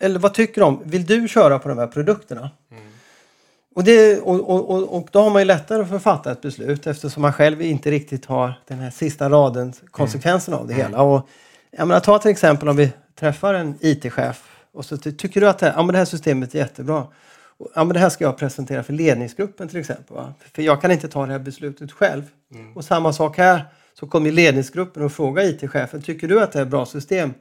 eller 0.00 0.18
vad 0.18 0.34
tycker 0.34 0.60
du 0.60 0.66
om, 0.66 0.82
vill 0.84 1.06
du 1.06 1.28
köra 1.28 1.58
på 1.58 1.68
de 1.68 1.78
här 1.78 1.86
produkterna? 1.86 2.50
Och, 3.74 3.84
det, 3.84 4.20
och, 4.20 4.50
och, 4.50 4.96
och, 4.96 5.08
då 5.12 5.20
har 5.20 5.30
man 5.30 5.42
ju 5.42 5.46
lättare 5.46 5.86
för 5.86 5.96
att 5.96 6.02
fatta 6.02 6.32
ett 6.32 6.40
beslut 6.40 6.86
eftersom 6.86 7.22
man 7.22 7.32
själv 7.32 7.62
inte 7.62 7.90
riktigt 7.90 8.24
har 8.24 8.54
den 8.66 8.78
här 8.78 8.90
sista 8.90 9.28
raden 9.28 9.72
konsekvensen 9.90 10.54
av 10.54 10.66
det 10.66 10.74
hela. 10.74 11.02
Och, 11.02 11.28
jag 11.70 11.88
menar, 11.88 12.00
ta 12.00 12.18
till 12.18 12.30
exempel 12.30 12.68
om 12.68 12.76
vi 12.76 12.92
träffar 13.14 13.54
en 13.54 13.78
IT-chef 13.80 14.48
och 14.72 14.84
så 14.84 14.96
ty- 14.96 15.12
tycker 15.12 15.40
du 15.40 15.48
att 15.48 15.58
det, 15.58 15.72
ja, 15.76 15.82
men 15.82 15.92
det 15.92 15.98
här 15.98 16.04
systemet 16.04 16.54
är 16.54 16.58
jättebra. 16.58 17.06
Och, 17.58 17.70
Ja, 17.74 17.84
men 17.84 17.94
det 17.94 18.00
här 18.00 18.08
ska 18.08 18.24
jag 18.24 18.38
presentera 18.38 18.82
för 18.82 18.92
ledningsgruppen 18.92 19.68
till 19.68 19.78
exempel. 19.78 20.16
Va? 20.16 20.34
För 20.54 20.62
jag 20.62 20.82
kan 20.82 20.90
inte 20.90 21.08
ta 21.08 21.26
det 21.26 21.32
här 21.32 21.38
beslutet 21.38 21.92
själv. 21.92 22.22
Och 22.74 22.84
samma 22.84 23.12
sak 23.12 23.38
här, 23.38 23.64
så 23.94 24.06
kommer 24.06 24.30
ledningsgruppen 24.30 25.02
och 25.02 25.12
frågar 25.12 25.44
IT-chefen, 25.44 26.02
tycker 26.02 26.28
du 26.28 26.40
att 26.40 26.52
det 26.52 26.58
är 26.58 26.62
ett 26.62 26.68
bra 26.68 26.86
system? 26.86 27.34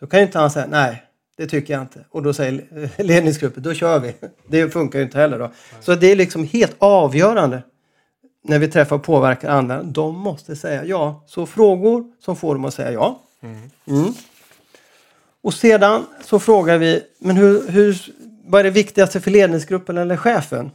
Då 0.00 0.06
kan 0.06 0.20
ju 0.20 0.26
inte 0.26 0.38
han 0.38 0.50
säga 0.50 0.66
nej, 0.66 1.02
det 1.36 1.46
tycker 1.46 1.72
jag 1.74 1.82
inte. 1.82 2.04
Och 2.10 2.22
då 2.22 2.32
säger 2.32 3.02
ledningsgruppen, 3.02 3.62
då 3.62 3.74
kör 3.74 3.98
vi. 3.98 4.14
Det 4.46 4.70
funkar 4.70 4.98
ju 4.98 5.04
inte 5.04 5.18
heller 5.18 5.38
då. 5.38 5.50
Så 5.80 5.94
det 5.94 6.06
är 6.12 6.16
liksom 6.16 6.44
helt 6.44 6.74
avgörande 6.78 7.62
när 8.44 8.58
vi 8.58 8.68
träffar 8.68 8.98
påverkar 8.98 9.50
användare. 9.50 9.92
De 9.92 10.18
måste 10.18 10.56
säga 10.56 10.84
ja. 10.84 11.24
Så 11.26 11.46
frågor 11.46 12.04
som 12.20 12.36
får 12.36 12.54
dem 12.54 12.64
att 12.64 12.74
säga 12.74 12.92
ja. 12.92 13.20
Mm. 13.86 14.14
Och 15.40 15.54
sedan 15.54 16.06
så 16.24 16.38
frågar 16.38 16.78
vi, 16.78 17.02
men 17.18 17.36
hur, 17.36 17.68
hur, 17.68 18.12
vad 18.48 18.60
är 18.60 18.64
det 18.64 18.70
viktigaste 18.70 19.20
för 19.20 19.30
ledningsgruppen 19.30 19.98
eller 19.98 20.16
chefen? 20.16 20.70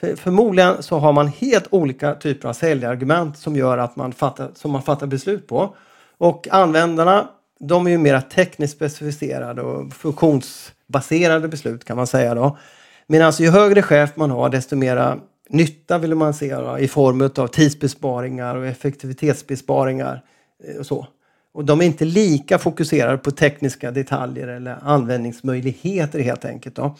För, 0.00 0.16
förmodligen 0.16 0.82
så 0.82 0.98
har 0.98 1.12
man 1.12 1.28
helt 1.28 1.66
olika 1.70 2.14
typer 2.14 2.48
av 2.48 2.52
säljargument 2.52 3.38
som 3.38 3.56
gör 3.56 3.78
att 3.78 3.96
man 3.96 4.12
fattar, 4.12 4.50
som 4.54 4.70
man 4.70 4.82
fattar 4.82 5.06
beslut 5.06 5.46
på. 5.46 5.74
Och 6.18 6.48
användarna, 6.50 7.28
de 7.60 7.86
är 7.86 7.90
ju 7.90 7.98
mera 7.98 8.22
tekniskt 8.22 8.76
specificerade 8.76 9.62
och 9.62 9.92
funktionsbaserade 9.92 11.48
beslut 11.48 11.84
kan 11.84 11.96
man 11.96 12.06
säga 12.06 12.34
då. 12.34 12.58
Medan 13.06 13.32
ju 13.38 13.50
högre 13.50 13.82
chef 13.82 14.10
man 14.16 14.30
har 14.30 14.48
desto 14.48 14.76
mera 14.76 15.18
nytta 15.48 15.98
vill 15.98 16.14
man 16.14 16.34
se 16.34 16.54
då, 16.54 16.78
i 16.78 16.88
form 16.88 17.30
av 17.36 17.46
tidsbesparingar 17.46 18.56
och 18.56 18.66
effektivitetsbesparingar 18.66 20.22
eh, 20.64 20.76
och 20.76 20.86
så. 20.86 21.06
Och 21.52 21.64
de 21.64 21.80
är 21.80 21.84
inte 21.84 22.04
lika 22.04 22.58
fokuserade 22.58 23.18
på 23.18 23.30
tekniska 23.30 23.90
detaljer 23.90 24.48
eller 24.48 24.78
användningsmöjligheter 24.82 26.20
helt 26.20 26.44
enkelt. 26.44 26.76
Då. 26.76 26.96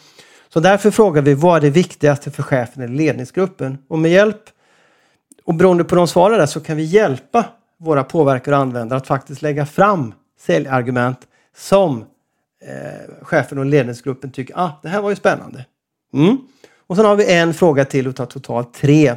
Så 0.48 0.60
därför 0.60 0.90
frågar 0.90 1.22
vi 1.22 1.34
vad 1.34 1.56
är 1.56 1.60
det 1.60 1.70
viktigaste 1.70 2.30
för 2.30 2.42
chefen 2.42 2.82
eller 2.82 2.94
ledningsgruppen? 2.94 3.78
Och 3.88 3.98
med 3.98 4.10
hjälp 4.10 4.42
och 5.44 5.54
beroende 5.54 5.84
på 5.84 5.94
de 5.94 6.08
svarar 6.08 6.38
där 6.38 6.46
så 6.46 6.60
kan 6.60 6.76
vi 6.76 6.82
hjälpa 6.82 7.44
våra 7.78 8.04
påverkare 8.04 8.54
och 8.54 8.60
användare 8.60 8.96
att 8.96 9.06
faktiskt 9.06 9.42
lägga 9.42 9.66
fram 9.66 10.14
säljargument 10.40 11.18
som 11.56 12.04
eh, 12.62 13.24
chefen 13.24 13.58
och 13.58 13.66
ledningsgruppen 13.66 14.30
tycker 14.30 14.54
ah, 14.58 14.70
det 14.82 14.88
här 14.88 15.02
var 15.02 15.10
ju 15.10 15.16
spännande. 15.16 15.64
Mm. 16.14 16.38
Och 16.86 16.96
sen 16.96 17.04
har 17.04 17.16
vi 17.16 17.32
en 17.34 17.54
fråga 17.54 17.84
till 17.84 18.06
utav 18.06 18.26
totalt 18.26 18.74
tre. 18.74 19.14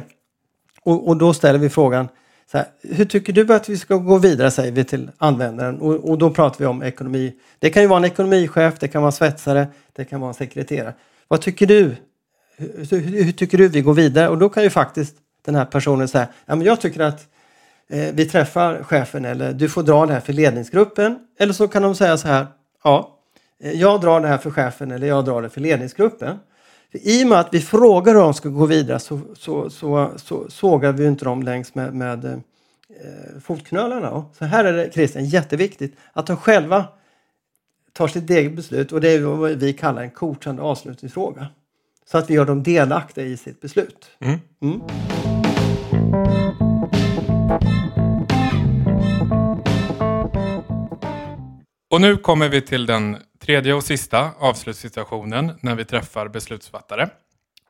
Och, 0.82 1.08
och 1.08 1.16
då 1.16 1.34
ställer 1.34 1.58
vi 1.58 1.70
frågan 1.70 2.08
så 2.50 2.58
här, 2.58 2.66
hur 2.82 3.04
tycker 3.04 3.32
du 3.32 3.54
att 3.54 3.68
vi 3.68 3.78
ska 3.78 3.96
gå 3.96 4.18
vidare 4.18 4.50
säger 4.50 4.72
vi 4.72 4.84
till 4.84 5.10
användaren 5.18 5.80
och, 5.80 5.94
och 5.94 6.18
då 6.18 6.30
pratar 6.30 6.58
vi 6.58 6.66
om 6.66 6.82
ekonomi. 6.82 7.32
Det 7.58 7.70
kan 7.70 7.82
ju 7.82 7.88
vara 7.88 7.98
en 7.98 8.04
ekonomichef, 8.04 8.78
det 8.78 8.88
kan 8.88 9.02
vara 9.02 9.08
en 9.08 9.12
svetsare, 9.12 9.66
det 9.92 10.04
kan 10.04 10.20
vara 10.20 10.28
en 10.28 10.34
sekreterare. 10.34 10.94
Vad 11.28 11.40
tycker 11.40 11.66
du? 11.66 11.96
Hur, 12.56 12.86
hur, 12.90 13.24
hur 13.24 13.32
tycker 13.32 13.58
du 13.58 13.68
vi 13.68 13.80
går 13.80 13.94
vidare? 13.94 14.28
Och 14.28 14.38
då 14.38 14.48
kan 14.48 14.62
ju 14.62 14.70
faktiskt 14.70 15.16
den 15.44 15.54
här 15.54 15.64
personen 15.64 16.08
säga, 16.08 16.28
ja, 16.46 16.54
men 16.54 16.66
jag 16.66 16.80
tycker 16.80 17.00
att 17.00 17.28
eh, 17.88 18.14
vi 18.14 18.26
träffar 18.26 18.82
chefen 18.82 19.24
eller 19.24 19.52
du 19.52 19.68
får 19.68 19.82
dra 19.82 20.06
det 20.06 20.12
här 20.12 20.20
för 20.20 20.32
ledningsgruppen. 20.32 21.18
Eller 21.38 21.52
så 21.52 21.68
kan 21.68 21.82
de 21.82 21.94
säga 21.94 22.16
så 22.16 22.28
här, 22.28 22.46
ja, 22.84 23.18
eh, 23.62 23.72
jag 23.72 24.00
drar 24.00 24.20
det 24.20 24.28
här 24.28 24.38
för 24.38 24.50
chefen 24.50 24.90
eller 24.90 25.06
jag 25.06 25.24
drar 25.24 25.42
det 25.42 25.48
för 25.48 25.60
ledningsgruppen. 25.60 26.38
För 26.94 27.08
I 27.08 27.24
och 27.24 27.28
med 27.28 27.40
att 27.40 27.54
vi 27.54 27.60
frågar 27.60 28.14
hur 28.14 28.20
de 28.20 28.34
ska 28.34 28.48
gå 28.48 28.66
vidare 28.66 28.98
så, 28.98 29.20
så, 29.36 29.70
så, 29.70 30.12
så 30.16 30.50
sågar 30.50 30.92
vi 30.92 31.06
inte 31.06 31.24
dem 31.24 31.42
längs 31.42 31.74
med, 31.74 31.94
med 31.94 32.24
eh, 32.24 33.40
fotknölarna. 33.40 34.24
Så 34.38 34.44
här 34.44 34.64
är 34.64 34.72
det 34.72 34.92
Christian, 34.92 35.24
jätteviktigt 35.24 35.96
att 36.12 36.26
de 36.26 36.36
själva 36.36 36.84
tar 37.92 38.08
sitt 38.08 38.30
eget 38.30 38.56
beslut 38.56 38.92
och 38.92 39.00
det 39.00 39.08
är 39.08 39.20
vad 39.20 39.50
vi 39.50 39.72
kallar 39.72 40.02
en 40.02 40.10
coachande 40.10 40.62
avslutningsfråga. 40.62 41.46
Så 42.06 42.18
att 42.18 42.30
vi 42.30 42.34
gör 42.34 42.46
dem 42.46 42.62
delaktiga 42.62 43.24
i 43.24 43.36
sitt 43.36 43.60
beslut. 43.60 44.10
Mm. 44.18 44.40
Mm. 44.62 44.80
Och 51.90 52.00
nu 52.00 52.16
kommer 52.16 52.48
vi 52.48 52.60
till 52.60 52.86
den 52.86 53.16
tredje 53.44 53.74
och 53.74 53.84
sista 53.84 54.30
avslutssituationen 54.38 55.52
när 55.60 55.74
vi 55.74 55.84
träffar 55.84 56.28
beslutsfattare. 56.28 57.08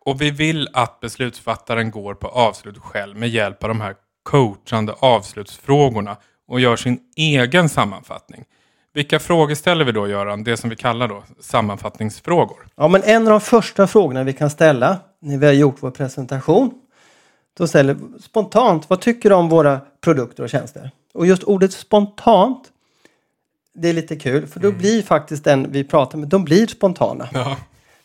Och 0.00 0.21
vi 0.21 0.31
vill 0.31 0.69
att 0.73 1.00
beslutsfattaren 1.00 1.90
går 1.90 2.14
på 2.14 2.28
avslut 2.28 2.78
själv 2.78 3.16
med 3.16 3.28
hjälp 3.28 3.64
av 3.64 3.69
de 3.69 3.81
här 3.81 3.95
coachande 4.23 4.95
avslutsfrågorna 4.99 6.16
och 6.49 6.61
gör 6.61 6.76
sin 6.76 6.99
egen 7.16 7.69
sammanfattning. 7.69 8.45
Vilka 8.93 9.19
frågor 9.19 9.54
ställer 9.54 9.85
vi 9.85 9.93
då 9.93 10.09
Göran? 10.09 10.45
Det 10.45 10.57
som 10.57 10.71
vi 10.71 10.76
kallar 10.76 11.09
då 11.09 11.23
sammanfattningsfrågor. 11.40 12.66
Ja, 12.76 12.88
men 12.88 13.02
en 13.02 13.23
av 13.23 13.31
de 13.31 13.40
första 13.40 13.87
frågorna 13.87 14.25
vi 14.25 14.33
kan 14.33 14.50
ställa 14.50 14.99
när 15.21 15.38
vi 15.38 15.47
har 15.47 15.52
gjort 15.52 15.76
vår 15.81 15.90
presentation. 15.90 16.75
Då 17.57 17.66
ställer 17.66 17.95
vi 17.95 18.23
spontant, 18.23 18.90
vad 18.90 19.00
tycker 19.00 19.28
du 19.28 19.35
om 19.35 19.49
våra 19.49 19.81
produkter 20.00 20.43
och 20.43 20.50
tjänster? 20.50 20.90
Och 21.14 21.26
just 21.26 21.45
ordet 21.45 21.73
spontant, 21.73 22.71
det 23.75 23.88
är 23.88 23.93
lite 23.93 24.16
kul 24.16 24.47
för 24.47 24.61
då 24.61 24.73
blir 24.73 25.02
faktiskt 25.02 25.45
den 25.45 25.73
vi 25.73 25.85
pratar 25.85 26.19
med, 26.19 26.28
de 26.28 26.45
blir 26.45 26.66
spontana. 26.66 27.28
Ja. 27.35 27.57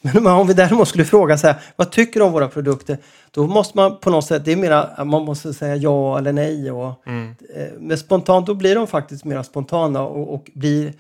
Men 0.02 0.28
om 0.28 0.48
vi 0.48 0.54
däremot 0.54 0.88
skulle 0.88 1.06
fråga 1.06 1.38
så 1.38 1.48
här, 1.48 1.56
vad 1.76 1.92
tycker 1.92 2.20
du 2.20 2.26
om 2.26 2.32
våra 2.32 2.48
produkter? 2.48 2.98
Då 3.32 3.48
måste 3.48 3.78
man 3.78 4.00
på 4.00 4.10
något 4.10 4.26
sätt, 4.26 4.46
det 4.46 4.52
är 4.52 4.56
mera, 4.56 5.06
man 5.06 5.26
måste 5.26 5.54
säga 5.54 5.76
ja 5.76 6.18
eller 6.18 6.34
nej. 6.34 6.72
Och, 6.72 7.08
Mm. 7.08 7.36
eh, 7.56 7.68
Men 7.80 7.98
spontant, 7.98 8.46
då 8.48 8.54
blir 8.54 8.76
de 8.76 8.88
faktiskt 8.88 9.26
mera 9.26 9.44
spontana 9.44 10.02
och, 10.02 10.34
och, 10.34 10.50
blir, 10.54 10.94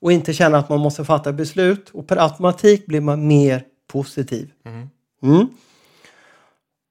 och 0.00 0.12
inte 0.12 0.32
känna 0.32 0.58
att 0.58 0.68
man 0.68 0.80
måste 0.80 1.04
fatta 1.04 1.32
beslut. 1.32 1.90
Och 1.92 2.06
per 2.06 2.16
automatik 2.16 2.86
blir 2.86 3.00
man 3.00 3.26
mer 3.26 3.62
positiv. 3.92 4.50
Mm. 4.66 4.88
Mm. 5.22 5.48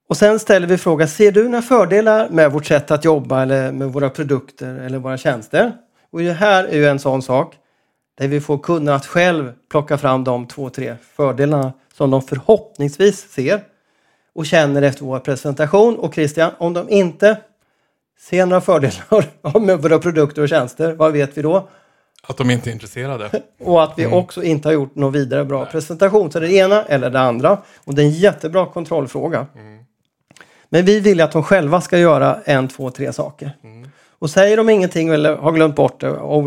Och 0.09 0.17
sen 0.17 0.39
ställer 0.39 0.67
vi 0.67 0.77
frågan, 0.77 1.07
ser 1.07 1.31
du 1.31 1.43
några 1.43 1.61
fördelar 1.61 2.29
med 2.29 2.51
vårt 2.51 2.65
sätt 2.65 2.91
att 2.91 3.05
jobba 3.05 3.41
eller 3.41 3.71
med 3.71 3.93
våra 3.93 4.09
produkter 4.09 4.75
eller 4.75 4.99
våra 4.99 5.17
tjänster? 5.17 5.73
Och 6.13 6.19
det 6.19 6.33
här 6.33 6.63
är 6.63 6.75
ju 6.75 6.85
en 6.85 6.99
sån 6.99 7.21
sak 7.21 7.55
där 8.17 8.27
vi 8.27 8.41
får 8.41 8.57
kunderna 8.57 8.95
att 8.95 9.05
själv 9.05 9.53
plocka 9.69 9.97
fram 9.97 10.23
de 10.23 10.47
två, 10.47 10.69
tre 10.69 10.95
fördelarna 11.15 11.73
som 11.93 12.11
de 12.11 12.21
förhoppningsvis 12.21 13.31
ser 13.31 13.63
och 14.35 14.45
känner 14.45 14.81
efter 14.81 15.05
vår 15.05 15.19
presentation. 15.19 15.95
Och 15.97 16.13
Christian, 16.13 16.51
om 16.57 16.73
de 16.73 16.89
inte 16.89 17.37
ser 18.19 18.45
några 18.45 18.61
fördelar 18.61 19.59
med 19.59 19.81
våra 19.81 19.99
produkter 19.99 20.41
och 20.41 20.49
tjänster, 20.49 20.93
vad 20.93 21.13
vet 21.13 21.37
vi 21.37 21.41
då? 21.41 21.69
Att 22.27 22.37
de 22.37 22.49
inte 22.49 22.69
är 22.69 22.71
intresserade. 22.71 23.41
Och 23.59 23.83
att 23.83 23.93
vi 23.97 24.05
också 24.05 24.43
inte 24.43 24.67
har 24.67 24.73
gjort 24.73 24.95
någon 24.95 25.13
vidare 25.13 25.45
bra 25.45 25.65
presentation. 25.65 26.31
Så 26.31 26.39
det 26.39 26.51
ena 26.51 26.83
eller 26.83 27.09
det 27.09 27.19
andra. 27.19 27.57
Och 27.83 27.95
det 27.95 28.01
är 28.01 28.05
en 28.05 28.11
jättebra 28.11 28.65
kontrollfråga. 28.65 29.47
Men 30.69 30.85
vi 30.85 30.99
vill 30.99 31.21
att 31.21 31.31
de 31.31 31.43
själva 31.43 31.81
ska 31.81 31.97
göra 31.97 32.39
en, 32.45 32.67
två, 32.67 32.91
tre 32.91 33.13
saker. 33.13 33.51
Och 34.23 34.29
säger 34.29 34.57
de 34.57 34.69
ingenting 34.69 35.09
eller 35.09 35.35
har 35.35 35.51
glömt 35.51 35.75
bort 35.75 36.01
det 36.01 36.09
av 36.09 36.45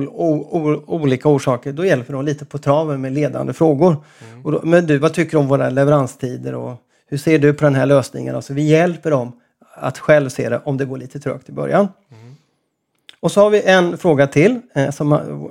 olika 0.87 1.28
orsaker, 1.28 1.73
då 1.73 1.85
hjälper 1.85 2.12
de 2.12 2.25
lite 2.25 2.45
på 2.45 2.59
traven 2.59 3.00
med 3.00 3.12
ledande 3.12 3.52
frågor. 3.52 3.97
Och 4.45 4.52
då, 4.52 4.61
men 4.62 4.87
du, 4.87 4.99
vad 4.99 5.14
tycker 5.14 5.30
du 5.30 5.37
om 5.37 5.49
våra 5.49 5.71
leveranstider 5.71 6.54
och 6.54 6.75
hur 7.06 7.18
ser 7.18 7.38
du 7.38 7.54
på 7.54 7.64
den 7.64 7.75
här 7.75 7.87
lösningen? 7.87 8.37
Alltså, 8.37 8.54
vi 8.54 8.62
hjälper 8.62 9.11
dem 9.11 9.33
att 9.75 9.99
själv 9.99 10.28
se 10.28 10.49
det 10.49 10.61
om 10.64 10.76
det 10.76 10.85
går 10.85 10.97
lite 10.97 11.21
trögt 11.21 11.49
i 11.49 11.52
början. 11.52 11.88
Och 13.21 13.33
så 13.33 13.40
har 13.40 13.50
vi 13.50 13.62
en 13.62 13.99
fråga 13.99 14.26
till 14.26 14.61
eh, 14.75 14.90
som 14.90 15.49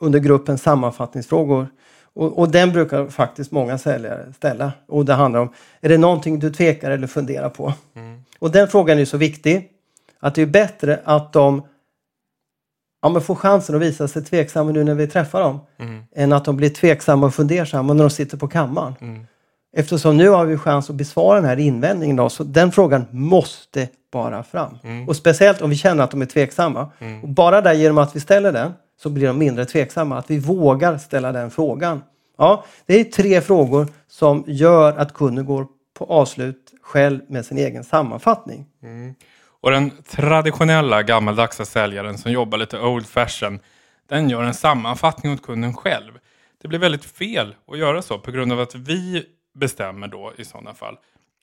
under 0.00 0.18
gruppen 0.18 0.58
sammanfattningsfrågor. 0.58 1.66
Och, 2.14 2.38
och 2.38 2.50
den 2.50 2.72
brukar 2.72 3.06
faktiskt 3.06 3.52
många 3.52 3.78
säljare 3.78 4.32
ställa. 4.36 4.72
Och 4.88 5.04
det 5.04 5.14
handlar 5.14 5.40
om, 5.40 5.52
är 5.80 5.88
det 5.88 5.98
någonting 5.98 6.38
du 6.38 6.50
tvekar 6.50 6.90
eller 6.90 7.06
funderar 7.06 7.48
på? 7.48 7.72
Och 8.38 8.50
den 8.50 8.68
frågan 8.68 8.98
är 8.98 9.04
så 9.04 9.16
viktig 9.16 9.71
att 10.22 10.34
det 10.34 10.42
är 10.42 10.46
bättre 10.46 11.00
att 11.04 11.32
de 11.32 11.62
ja, 13.02 13.08
men 13.08 13.22
får 13.22 13.34
chansen 13.34 13.76
att 13.76 13.82
visa 13.82 14.08
sig 14.08 14.24
tveksamma 14.24 14.70
nu 14.72 14.84
när 14.84 14.94
vi 14.94 15.06
träffar 15.06 15.40
dem. 15.40 15.60
Än 16.14 16.32
att 16.32 16.44
de 16.44 16.56
blir 16.56 16.68
tveksamma 16.70 17.26
och 17.26 17.34
fundersamma 17.34 17.92
när 17.92 18.04
de 18.04 18.10
sitter 18.10 18.36
på 18.36 18.48
kammaren. 18.48 18.94
Eftersom 19.76 20.16
nu 20.16 20.28
har 20.28 20.44
vi 20.44 20.56
chans 20.58 20.90
att 20.90 20.96
besvara 20.96 21.36
den 21.40 21.44
här 21.48 21.58
invändningen 21.58 22.16
då, 22.16 22.28
så 22.28 22.44
den 22.44 22.72
frågan 22.72 23.04
måste 23.10 23.88
bara 24.12 24.42
fram. 24.42 24.78
Och 25.08 25.16
speciellt 25.16 25.62
om 25.62 25.70
vi 25.70 25.76
känner 25.76 26.04
att 26.04 26.10
de 26.10 26.22
är 26.22 26.26
tveksamma. 26.26 26.90
Och 27.22 27.28
bara 27.28 27.60
där 27.60 27.72
genom 27.72 27.98
att 27.98 28.16
vi 28.16 28.20
ställer 28.20 28.52
den 28.52 28.72
så 29.02 29.10
blir 29.10 29.26
de 29.26 29.38
mindre 29.38 29.64
tveksamma. 29.64 30.18
Att 30.18 30.30
vi 30.30 30.38
vågar 30.38 30.98
ställa 30.98 31.32
den 31.32 31.50
frågan. 31.50 32.02
Ja, 32.38 32.64
det 32.86 33.00
är 33.00 33.04
tre 33.04 33.40
frågor 33.40 33.86
som 34.08 34.44
gör 34.46 34.96
att 34.98 35.12
kunden 35.14 35.46
går 35.46 35.66
på 35.98 36.04
avslut 36.04 36.72
själv 36.82 37.20
med 37.28 37.46
sin 37.46 37.58
egen 37.58 37.84
sammanfattning. 37.84 38.66
Och 39.62 39.70
den 39.70 40.02
traditionella 40.02 41.02
gammaldagsa 41.02 41.64
säljaren 41.64 42.18
som 42.18 42.32
jobbar 42.32 42.58
lite 42.58 42.80
old 42.80 43.06
fashion, 43.06 43.60
den 44.08 44.30
gör 44.30 44.42
en 44.42 44.54
sammanfattning 44.54 45.32
åt 45.32 45.42
kunden 45.42 45.74
själv. 45.74 46.18
Det 46.62 46.68
blir 46.68 46.78
väldigt 46.78 47.04
fel 47.04 47.54
att 47.66 47.78
göra 47.78 48.02
så 48.02 48.18
på 48.18 48.30
grund 48.30 48.52
av 48.52 48.60
att 48.60 48.74
vi 48.74 49.24
bestämmer 49.54 50.08
då 50.08 50.32
i 50.36 50.44
sådana 50.44 50.74
fall 50.74 50.96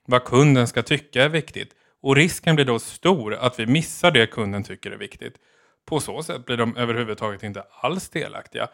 vad 0.06 0.24
kunden 0.24 0.66
ska 0.66 0.82
tycka 0.82 1.24
är 1.24 1.28
viktigt. 1.28 1.70
Och 2.02 2.16
risken 2.16 2.54
blir 2.54 2.64
då 2.64 2.78
stor 2.78 3.34
att 3.34 3.60
vi 3.60 3.66
missar 3.66 4.10
det 4.10 4.26
kunden 4.26 4.64
tycker 4.64 4.90
är 4.90 4.96
viktigt. 4.96 5.34
På 5.86 6.00
så 6.00 6.22
sätt 6.22 6.46
blir 6.46 6.56
de 6.56 6.76
överhuvudtaget 6.76 7.42
inte 7.42 7.64
alls 7.80 8.08
delaktiga. 8.08 8.68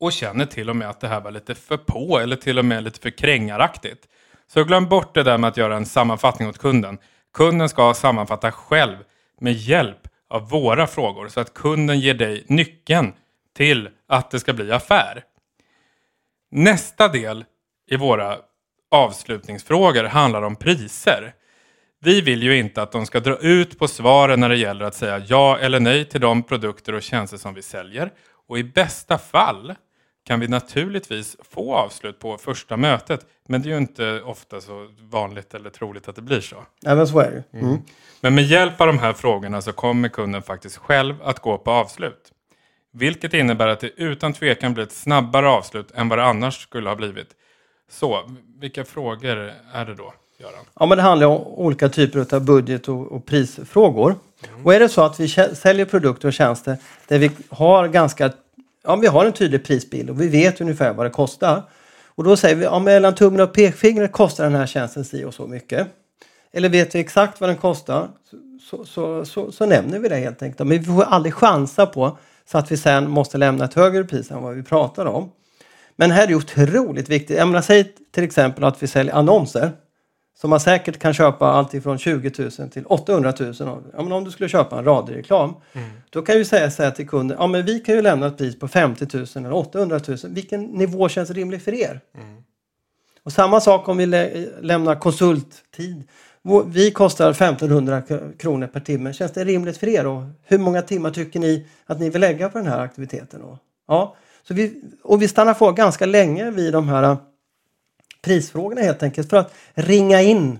Och 0.00 0.12
känner 0.12 0.46
till 0.46 0.70
och 0.70 0.76
med 0.76 0.90
att 0.90 1.00
det 1.00 1.08
här 1.08 1.20
var 1.20 1.30
lite 1.30 1.54
för 1.54 1.76
på 1.76 2.18
eller 2.18 2.36
till 2.36 2.58
och 2.58 2.64
med 2.64 2.84
lite 2.84 3.00
för 3.00 3.10
krängaraktigt. 3.10 4.08
Så 4.46 4.64
glöm 4.64 4.88
bort 4.88 5.14
det 5.14 5.22
där 5.22 5.38
med 5.38 5.48
att 5.48 5.56
göra 5.56 5.76
en 5.76 5.86
sammanfattning 5.86 6.48
åt 6.48 6.58
kunden. 6.58 6.98
Kunden 7.34 7.68
ska 7.68 7.94
sammanfatta 7.94 8.52
själv 8.52 8.96
med 9.40 9.52
hjälp 9.52 10.08
av 10.28 10.48
våra 10.48 10.86
frågor 10.86 11.28
så 11.28 11.40
att 11.40 11.54
kunden 11.54 12.00
ger 12.00 12.14
dig 12.14 12.44
nyckeln 12.48 13.12
till 13.56 13.88
att 14.08 14.30
det 14.30 14.40
ska 14.40 14.52
bli 14.52 14.72
affär. 14.72 15.24
Nästa 16.50 17.08
del 17.08 17.44
i 17.90 17.96
våra 17.96 18.38
avslutningsfrågor 18.90 20.04
handlar 20.04 20.42
om 20.42 20.56
priser. 20.56 21.34
Vi 22.00 22.20
vill 22.20 22.42
ju 22.42 22.58
inte 22.58 22.82
att 22.82 22.92
de 22.92 23.06
ska 23.06 23.20
dra 23.20 23.36
ut 23.36 23.78
på 23.78 23.88
svaren 23.88 24.40
när 24.40 24.48
det 24.48 24.56
gäller 24.56 24.84
att 24.84 24.94
säga 24.94 25.22
ja 25.28 25.58
eller 25.58 25.80
nej 25.80 26.04
till 26.04 26.20
de 26.20 26.42
produkter 26.42 26.92
och 26.92 27.02
tjänster 27.02 27.36
som 27.36 27.54
vi 27.54 27.62
säljer. 27.62 28.12
Och 28.48 28.58
i 28.58 28.64
bästa 28.64 29.18
fall 29.18 29.74
kan 30.24 30.40
vi 30.40 30.48
naturligtvis 30.48 31.36
få 31.50 31.74
avslut 31.74 32.18
på 32.18 32.38
första 32.38 32.76
mötet. 32.76 33.26
Men 33.48 33.62
det 33.62 33.68
är 33.68 33.70
ju 33.70 33.76
inte 33.76 34.20
ofta 34.20 34.60
så 34.60 34.88
vanligt 35.00 35.54
eller 35.54 35.70
troligt 35.70 36.08
att 36.08 36.16
det 36.16 36.22
blir 36.22 36.40
så. 36.40 36.56
Även 36.86 37.06
så 37.06 37.20
är 37.20 37.30
det 37.30 37.58
ju. 37.58 37.64
Mm. 37.64 37.78
Men 38.20 38.34
med 38.34 38.44
hjälp 38.44 38.80
av 38.80 38.86
de 38.86 38.98
här 38.98 39.12
frågorna 39.12 39.62
så 39.62 39.72
kommer 39.72 40.08
kunden 40.08 40.42
faktiskt 40.42 40.76
själv 40.76 41.14
att 41.22 41.38
gå 41.38 41.58
på 41.58 41.70
avslut. 41.70 42.32
Vilket 42.92 43.34
innebär 43.34 43.68
att 43.68 43.80
det 43.80 43.90
utan 43.96 44.32
tvekan 44.32 44.74
blir 44.74 44.84
ett 44.84 44.92
snabbare 44.92 45.48
avslut 45.48 45.90
än 45.94 46.08
vad 46.08 46.18
det 46.18 46.24
annars 46.24 46.62
skulle 46.62 46.88
ha 46.88 46.96
blivit. 46.96 47.28
Så, 47.90 48.30
vilka 48.60 48.84
frågor 48.84 49.52
är 49.72 49.84
det 49.86 49.94
då, 49.94 50.14
Göran? 50.38 50.64
Ja, 50.80 50.86
men 50.86 50.98
det 50.98 51.02
handlar 51.02 51.26
om 51.26 51.36
olika 51.42 51.88
typer 51.88 52.34
av 52.34 52.44
budget 52.44 52.88
och, 52.88 53.12
och 53.12 53.26
prisfrågor. 53.26 54.14
Och 54.64 54.74
är 54.74 54.80
det 54.80 54.88
så 54.88 55.02
att 55.02 55.20
vi 55.20 55.28
säljer 55.28 55.84
produkter 55.84 56.28
och 56.28 56.34
tjänster 56.34 56.76
där 57.08 57.18
vi 57.18 57.30
har 57.48 57.88
ganska 57.88 58.32
Ja, 58.86 58.96
vi 58.96 59.06
har 59.06 59.24
en 59.24 59.32
tydlig 59.32 59.64
prisbild 59.64 60.10
och 60.10 60.20
vi 60.20 60.28
vet 60.28 60.60
ungefär 60.60 60.92
vad 60.92 61.06
det 61.06 61.10
kostar. 61.10 61.62
Och 62.06 62.24
då 62.24 62.36
säger 62.36 62.56
vi, 62.56 62.64
ja, 62.64 62.78
mellan 62.78 63.14
tummen 63.14 63.40
och 63.40 63.54
pekfingret 63.54 64.12
kostar 64.12 64.44
den 64.44 64.54
här 64.54 64.66
tjänsten 64.66 65.04
si 65.04 65.24
och 65.24 65.34
så 65.34 65.46
mycket. 65.46 65.88
Eller 66.52 66.68
vet 66.68 66.94
vi 66.94 66.98
exakt 66.98 67.40
vad 67.40 67.50
den 67.50 67.56
kostar 67.56 68.08
så, 68.70 68.84
så, 68.84 69.24
så, 69.24 69.52
så 69.52 69.66
nämner 69.66 69.98
vi 69.98 70.08
det 70.08 70.16
helt 70.16 70.42
enkelt. 70.42 70.68
Men 70.68 70.78
vi 70.78 70.84
får 70.84 71.02
aldrig 71.02 71.34
chansa 71.34 71.86
på 71.86 72.18
så 72.50 72.58
att 72.58 72.72
vi 72.72 72.76
sen 72.76 73.10
måste 73.10 73.38
lämna 73.38 73.64
ett 73.64 73.74
högre 73.74 74.04
pris 74.04 74.30
än 74.30 74.42
vad 74.42 74.54
vi 74.54 74.62
pratar 74.62 75.06
om. 75.06 75.30
Men 75.96 76.10
här 76.10 76.22
är 76.22 76.26
det 76.26 76.34
otroligt 76.34 77.08
viktigt. 77.08 77.36
Jag 77.36 77.48
menar, 77.48 77.62
säg 77.62 77.94
till 78.14 78.24
exempel 78.24 78.64
att 78.64 78.82
vi 78.82 78.86
säljer 78.86 79.14
annonser. 79.14 79.72
Som 80.40 80.50
man 80.50 80.60
säkert 80.60 80.98
kan 80.98 81.14
köpa 81.14 81.46
allt 81.46 81.74
ifrån 81.74 81.98
20 81.98 82.32
000 82.58 82.68
till 82.70 82.84
800 82.86 83.32
000. 83.40 83.54
Ja, 83.58 83.80
men 84.02 84.12
om 84.12 84.24
du 84.24 84.30
skulle 84.30 84.48
köpa 84.48 84.78
en 84.78 84.84
radioreklam. 84.84 85.54
Då 86.10 86.22
kan 86.22 86.36
vi 86.36 86.44
säga, 86.44 86.70
säga 86.70 86.90
till 86.90 87.08
kunden, 87.08 87.36
ja 87.40 87.46
men 87.46 87.64
vi 87.66 87.80
kan 87.80 87.94
ju 87.94 88.02
lämna 88.02 88.26
ett 88.26 88.38
pris 88.38 88.58
på 88.58 88.68
50 88.68 89.06
000 89.16 89.26
eller 89.36 89.52
800 89.52 90.00
000. 90.08 90.16
Vilken 90.24 90.62
nivå 90.64 91.08
känns 91.08 91.30
rimlig 91.30 91.62
för 91.62 91.74
er? 91.74 92.00
Och 93.22 93.32
samma 93.32 93.60
sak 93.60 93.88
om 93.88 93.96
vi 93.96 94.06
lä 94.06 94.46
lämnar 94.60 94.94
konsulttid. 94.94 96.02
Vi 96.66 96.90
kostar 96.90 97.30
1500 97.30 98.02
k- 98.08 98.18
kronor 98.38 98.66
per 98.66 98.80
timme. 98.80 99.12
Känns 99.12 99.32
det 99.32 99.44
rimligt 99.44 99.76
för 99.76 99.86
er? 99.88 100.06
Och 100.06 100.22
hur 100.42 100.58
många 100.58 100.82
timmar 100.82 101.10
tycker 101.10 101.40
ni 101.40 101.66
att 101.86 102.00
ni 102.00 102.10
vill 102.10 102.20
lägga 102.20 102.48
på 102.48 102.58
den 102.58 102.66
här 102.66 102.78
aktiviteten? 102.80 103.40
Då? 103.40 103.58
Ja, 103.88 104.16
så 104.48 104.54
vi, 104.54 104.82
och 105.02 105.22
vi 105.22 105.28
stannar 105.28 105.54
kvar 105.54 105.72
ganska 105.72 106.06
länge 106.06 106.50
vid 106.50 106.72
de 106.72 106.88
här 106.88 107.16
prisfrågorna 108.24 108.80
helt 108.80 109.02
enkelt 109.02 109.30
för 109.30 109.36
att 109.36 109.52
ringa 109.74 110.22
in 110.22 110.58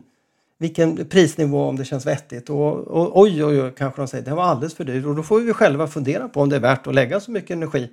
vilken 0.58 1.06
prisnivå 1.06 1.62
om 1.62 1.76
det 1.76 1.84
känns 1.84 2.06
vettigt. 2.06 2.50
Och, 2.50 2.72
och 2.72 3.20
oj, 3.20 3.44
oj, 3.44 3.62
oj, 3.62 3.72
kanske 3.76 4.00
de 4.02 4.08
säger 4.08 4.24
det 4.24 4.34
var 4.34 4.44
alldeles 4.44 4.74
för 4.74 4.84
dyrt. 4.84 5.06
Och 5.06 5.14
då 5.14 5.22
får 5.22 5.40
vi 5.40 5.52
själva 5.52 5.86
fundera 5.86 6.28
på 6.28 6.40
om 6.40 6.48
det 6.48 6.56
är 6.56 6.60
värt 6.60 6.86
att 6.86 6.94
lägga 6.94 7.20
så 7.20 7.30
mycket 7.30 7.50
energi 7.50 7.90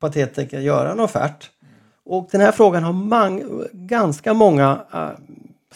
på 0.00 0.06
att 0.06 0.14
helt 0.14 0.38
enkelt 0.38 0.62
göra 0.62 0.92
en 0.92 1.00
offert. 1.00 1.50
Och 2.04 2.28
den 2.30 2.40
här 2.40 2.52
frågan 2.52 2.82
har 2.82 2.92
mang- 2.92 3.68
ganska 3.72 4.34
många, 4.34 4.80
äh, 4.92 5.08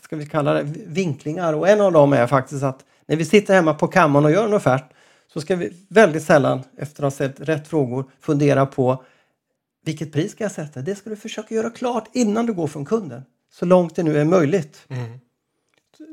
ska 0.02 0.16
vi 0.16 0.26
kalla 0.26 0.54
det, 0.54 0.62
vinklingar. 0.86 1.52
Och 1.52 1.68
en 1.68 1.80
av 1.80 1.92
dem 1.92 2.12
är 2.12 2.26
faktiskt 2.26 2.62
att 2.62 2.84
när 3.06 3.16
vi 3.16 3.24
sitter 3.24 3.54
hemma 3.54 3.74
på 3.74 3.86
kammaren 3.86 4.24
och 4.24 4.32
gör 4.32 4.44
en 4.44 4.54
offert 4.54 4.84
så 5.32 5.40
ska 5.40 5.56
vi 5.56 5.72
väldigt 5.88 6.22
sällan, 6.22 6.60
efter 6.76 7.02
att 7.02 7.04
ha 7.04 7.10
ställt 7.10 7.40
rätt 7.40 7.68
frågor, 7.68 8.04
fundera 8.20 8.66
på 8.66 9.04
vilket 9.84 10.12
pris 10.12 10.32
ska 10.32 10.44
jag 10.44 10.52
sätta? 10.52 10.80
Det 10.80 10.94
ska 10.94 11.10
du 11.10 11.16
försöka 11.16 11.54
göra 11.54 11.70
klart 11.70 12.08
innan 12.12 12.46
du 12.46 12.52
går 12.52 12.66
från 12.66 12.84
kunden. 12.84 13.22
Så 13.52 13.64
långt 13.66 13.96
det 13.96 14.02
nu 14.02 14.18
är 14.20 14.24
möjligt. 14.24 14.86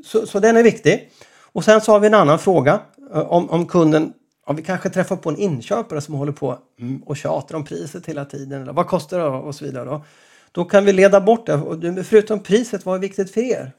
Så, 0.04 0.26
så 0.26 0.40
den 0.40 0.56
är 0.56 0.62
viktig. 0.62 1.10
Och 1.40 1.64
sen 1.64 1.80
så 1.80 1.92
har 1.92 2.00
vi 2.00 2.06
en 2.06 2.14
annan 2.14 2.38
fråga. 2.38 2.80
eh, 3.12 3.18
Om, 3.18 3.50
om 3.50 3.66
kunden, 3.66 4.12
om 4.46 4.56
vi 4.56 4.62
kanske 4.62 4.90
träffar 4.90 5.16
på 5.16 5.30
en 5.30 5.36
inköpare 5.36 6.00
som 6.00 6.14
håller 6.14 6.32
på 6.32 6.58
mm, 6.80 7.02
och 7.02 7.16
tjatar 7.16 7.54
om 7.56 7.64
priset 7.64 8.06
hela 8.06 8.24
tiden. 8.24 8.62
Eller 8.62 8.72
vad 8.72 8.86
kostar 8.86 9.18
det 9.18 9.24
och 9.26 9.54
så 9.54 9.64
vidare. 9.64 9.84
Då, 9.84 10.04
då 10.52 10.64
kan 10.64 10.84
vi 10.84 10.92
leda 10.92 11.20
bort 11.20 11.46
det. 11.46 12.04
Förutom 12.04 12.40
priset, 12.40 12.86
vad 12.86 12.94
är 12.94 12.98
viktigt 13.00 13.30
för 13.30 13.40
er? 13.40 13.72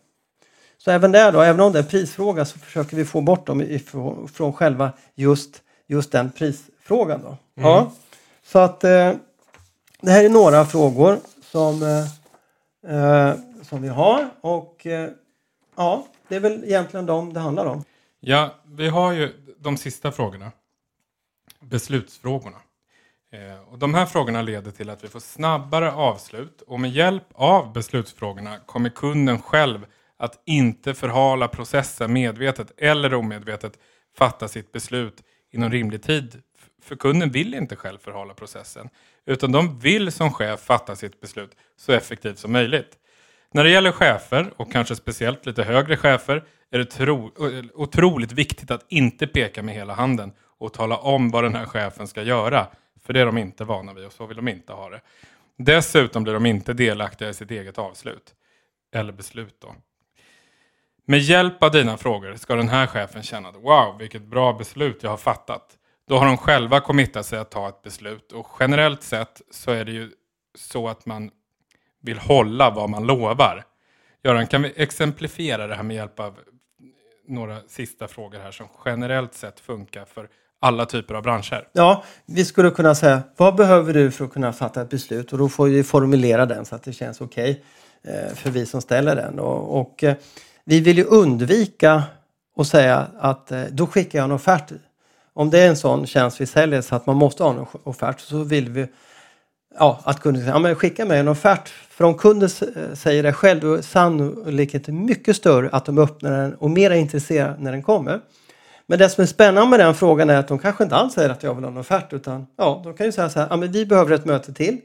Så 0.77 0.91
även 0.91 1.11
där 1.11 1.31
då, 1.31 1.41
även 1.41 1.61
om 1.61 1.73
det 1.73 1.79
är 1.79 1.83
prisfråga 1.83 2.45
så 2.45 2.59
försöker 2.59 2.97
vi 2.97 3.05
få 3.05 3.21
bort 3.21 3.45
dem 3.47 3.61
ifrån, 3.61 4.27
från 4.27 4.53
själva 4.53 4.91
just, 5.15 5.61
just 5.87 6.11
den 6.11 6.31
prisfrågan. 6.31 7.21
Då. 7.23 7.37
Ja, 7.55 7.91
så 8.45 8.59
att 8.59 8.83
eh, 8.83 9.13
det 10.01 10.11
här 10.11 10.25
är 10.25 10.29
några 10.29 10.65
frågor 10.65 11.19
som, 11.41 11.83
eh, 11.83 12.95
eh, 12.95 13.35
som 13.63 13.81
vi 13.81 13.87
har 13.87 14.29
och 14.41 14.85
eh, 14.85 15.09
ja, 15.75 16.07
det 16.27 16.35
är 16.35 16.39
väl 16.39 16.63
egentligen 16.63 17.05
dem 17.05 17.33
det 17.33 17.39
handlar 17.39 17.65
om. 17.65 17.83
Ja, 18.19 18.55
vi 18.65 18.89
har 18.89 19.11
ju 19.11 19.33
de 19.59 19.77
sista 19.77 20.11
frågorna. 20.11 20.51
Beslutsfrågorna. 21.59 22.57
Eh, 23.31 23.71
och 23.71 23.79
de 23.79 23.93
här 23.93 24.05
frågorna 24.05 24.41
leder 24.41 24.71
till 24.71 24.89
att 24.89 25.03
vi 25.03 25.07
får 25.07 25.19
snabbare 25.19 25.91
avslut 25.91 26.61
och 26.61 26.79
med 26.79 26.91
hjälp 26.91 27.23
av 27.33 27.73
beslutsfrågorna 27.73 28.59
kommer 28.59 28.89
kunden 28.89 29.41
själv 29.41 29.85
att 30.17 30.41
inte 30.45 30.93
förhala 30.93 31.47
processen 31.47 32.13
medvetet 32.13 32.71
eller 32.77 33.13
omedvetet 33.13 33.79
fatta 34.17 34.47
sitt 34.47 34.71
beslut 34.71 35.23
inom 35.51 35.71
rimlig 35.71 36.03
tid. 36.03 36.41
För 36.81 36.95
kunden 36.95 37.31
vill 37.31 37.53
inte 37.53 37.75
själv 37.75 37.97
förhala 37.97 38.33
processen 38.33 38.89
utan 39.25 39.51
de 39.51 39.79
vill 39.79 40.11
som 40.11 40.33
chef 40.33 40.59
fatta 40.59 40.95
sitt 40.95 41.21
beslut 41.21 41.51
så 41.75 41.91
effektivt 41.91 42.39
som 42.39 42.51
möjligt. 42.51 42.97
När 43.51 43.63
det 43.63 43.69
gäller 43.69 43.91
chefer 43.91 44.53
och 44.55 44.71
kanske 44.71 44.95
speciellt 44.95 45.45
lite 45.45 45.63
högre 45.63 45.97
chefer 45.97 46.43
är 46.71 46.77
det 46.77 46.85
tro, 46.85 47.31
otroligt 47.73 48.31
viktigt 48.31 48.71
att 48.71 48.85
inte 48.87 49.27
peka 49.27 49.63
med 49.63 49.75
hela 49.75 49.93
handen 49.93 50.33
och 50.57 50.73
tala 50.73 50.97
om 50.97 51.29
vad 51.29 51.43
den 51.43 51.55
här 51.55 51.65
chefen 51.65 52.07
ska 52.07 52.23
göra. 52.23 52.67
För 53.03 53.13
det 53.13 53.21
är 53.21 53.25
de 53.25 53.37
inte 53.37 53.63
vana 53.63 53.93
vid 53.93 54.05
och 54.05 54.13
så 54.13 54.25
vill 54.25 54.37
de 54.37 54.47
inte 54.47 54.73
ha 54.73 54.89
det. 54.89 55.01
Dessutom 55.57 56.23
blir 56.23 56.33
de 56.33 56.45
inte 56.45 56.73
delaktiga 56.73 57.29
i 57.29 57.33
sitt 57.33 57.51
eget 57.51 57.77
avslut. 57.77 58.33
Eller 58.93 59.13
beslut 59.13 59.55
då. 59.61 59.75
Med 61.05 61.19
hjälp 61.19 61.63
av 61.63 61.71
dina 61.71 61.97
frågor 61.97 62.35
ska 62.35 62.55
den 62.55 62.69
här 62.69 62.87
chefen 62.87 63.23
känna 63.23 63.49
att 63.49 63.55
wow, 63.55 63.97
vilket 63.99 64.21
bra 64.21 64.53
beslut 64.53 65.03
jag 65.03 65.09
har 65.09 65.17
fattat. 65.17 65.76
Då 66.07 66.17
har 66.17 66.25
de 66.25 66.37
själva 66.37 66.79
committat 66.79 67.25
sig 67.25 67.39
att 67.39 67.51
ta 67.51 67.69
ett 67.69 67.81
beslut 67.81 68.31
och 68.31 68.47
generellt 68.59 69.03
sett 69.03 69.41
så 69.51 69.71
är 69.71 69.85
det 69.85 69.91
ju 69.91 70.11
så 70.55 70.87
att 70.87 71.05
man 71.05 71.29
vill 72.01 72.17
hålla 72.17 72.69
vad 72.69 72.89
man 72.89 73.07
lovar. 73.07 73.63
Göran, 74.23 74.47
kan 74.47 74.61
vi 74.61 74.73
exemplifiera 74.75 75.67
det 75.67 75.75
här 75.75 75.83
med 75.83 75.95
hjälp 75.95 76.19
av 76.19 76.39
några 77.27 77.59
sista 77.67 78.07
frågor 78.07 78.39
här 78.39 78.51
som 78.51 78.67
generellt 78.85 79.33
sett 79.33 79.59
funkar 79.59 80.05
för 80.05 80.29
alla 80.59 80.85
typer 80.85 81.15
av 81.15 81.23
branscher? 81.23 81.67
Ja, 81.73 82.03
vi 82.25 82.45
skulle 82.45 82.71
kunna 82.71 82.95
säga 82.95 83.21
vad 83.37 83.55
behöver 83.55 83.93
du 83.93 84.11
för 84.11 84.25
att 84.25 84.33
kunna 84.33 84.53
fatta 84.53 84.81
ett 84.81 84.89
beslut? 84.89 85.31
Och 85.31 85.37
då 85.37 85.49
får 85.49 85.67
vi 85.67 85.83
formulera 85.83 86.45
den 86.45 86.65
så 86.65 86.75
att 86.75 86.83
det 86.83 86.93
känns 86.93 87.21
okej 87.21 87.63
okay, 88.03 88.35
för 88.35 88.49
vi 88.49 88.65
som 88.65 88.81
ställer 88.81 89.15
den. 89.15 89.39
Och, 89.39 89.79
och 89.79 90.03
eh, 90.03 90.15
vi 90.65 90.79
vill 90.79 90.97
ju 90.97 91.03
undvika 91.03 92.03
att 92.57 92.67
säga 92.67 93.07
att 93.19 93.51
eh, 93.51 93.63
då 93.71 93.87
skickar 93.87 94.19
jag 94.19 94.25
en 94.25 94.31
offert. 94.31 94.71
Om 95.37 95.49
det 95.49 95.59
är 95.59 95.67
en 95.69 95.77
sån 95.77 96.07
tjänst 96.07 96.41
vi 96.41 96.45
säljer 96.45 96.81
så 96.81 96.95
att 96.95 97.05
man 97.05 97.15
måste 97.15 97.43
ha 97.43 97.51
en 97.51 97.65
offert 97.83 98.19
så 98.19 98.43
vill 98.43 98.69
vi 98.69 98.87
ja, 99.79 99.99
att 100.03 100.19
kunden 100.19 100.43
säger 100.43 100.53
ja, 100.53 100.59
men 100.59 100.75
skicka 100.75 101.05
mig 101.05 101.19
en 101.19 101.27
offert. 101.27 101.69
För 101.89 102.03
om 102.03 102.17
kunden 102.17 102.49
säger 102.93 103.23
det 103.23 103.33
själv 103.33 103.59
då 103.59 103.73
är 103.73 103.81
sannolikheten 103.81 105.05
mycket 105.05 105.35
större 105.35 105.69
att 105.69 105.85
de 105.85 105.97
öppnar 105.97 106.31
den 106.31 106.53
och 106.53 106.69
mer 106.69 106.91
intresserade 106.91 107.55
när 107.59 107.71
den 107.71 107.83
kommer. 107.83 108.19
Men 108.87 108.99
det 108.99 109.09
som 109.09 109.21
är 109.21 109.25
spännande 109.25 109.69
med 109.69 109.79
den 109.79 109.95
frågan 109.95 110.29
är 110.29 110.37
att 110.37 110.47
de 110.47 110.59
kanske 110.59 110.83
inte 110.83 110.95
alls 110.95 111.13
säger 111.13 111.29
att 111.29 111.43
jag 111.43 111.53
vill 111.53 111.63
ha 111.63 111.71
en 111.71 111.77
offert 111.77 112.13
utan 112.13 112.47
ja, 112.57 112.81
de 112.83 112.93
kan 112.93 113.05
ju 113.05 113.11
säga 113.11 113.29
så 113.29 113.39
här, 113.39 113.47
ja, 113.49 113.57
men 113.57 113.71
vi 113.71 113.85
behöver 113.85 114.15
ett 114.15 114.25
möte 114.25 114.53
till. 114.53 114.77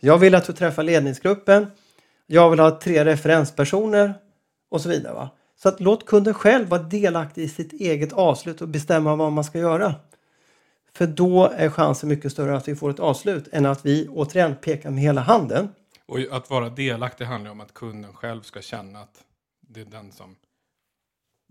Jag 0.00 0.18
vill 0.18 0.34
att 0.34 0.46
du 0.46 0.52
träffar 0.52 0.82
ledningsgruppen. 0.82 1.66
Jag 2.26 2.50
vill 2.50 2.60
ha 2.60 2.78
tre 2.78 3.04
referenspersoner 3.04 4.14
och 4.70 4.80
så 4.80 4.88
vidare. 4.88 5.14
Va? 5.14 5.30
Så 5.62 5.68
att 5.68 5.80
låt 5.80 6.06
kunden 6.06 6.34
själv 6.34 6.68
vara 6.68 6.82
delaktig 6.82 7.42
i 7.42 7.48
sitt 7.48 7.72
eget 7.72 8.12
avslut 8.12 8.62
och 8.62 8.68
bestämma 8.68 9.16
vad 9.16 9.32
man 9.32 9.44
ska 9.44 9.58
göra. 9.58 9.94
För 10.92 11.06
då 11.06 11.46
är 11.56 11.70
chansen 11.70 12.08
mycket 12.08 12.32
större 12.32 12.56
att 12.56 12.68
vi 12.68 12.74
får 12.76 12.90
ett 12.90 13.00
avslut 13.00 13.48
än 13.52 13.66
att 13.66 13.86
vi 13.86 14.08
återigen 14.08 14.56
pekar 14.56 14.90
med 14.90 15.02
hela 15.02 15.20
handen. 15.20 15.68
Och 16.06 16.18
att 16.30 16.50
vara 16.50 16.68
delaktig 16.68 17.24
handlar 17.24 17.50
om 17.50 17.60
att 17.60 17.74
kunden 17.74 18.12
själv 18.12 18.42
ska 18.42 18.60
känna 18.60 19.00
att 19.00 19.24
det 19.60 19.80
är 19.80 19.84
den 19.84 20.12
som 20.12 20.36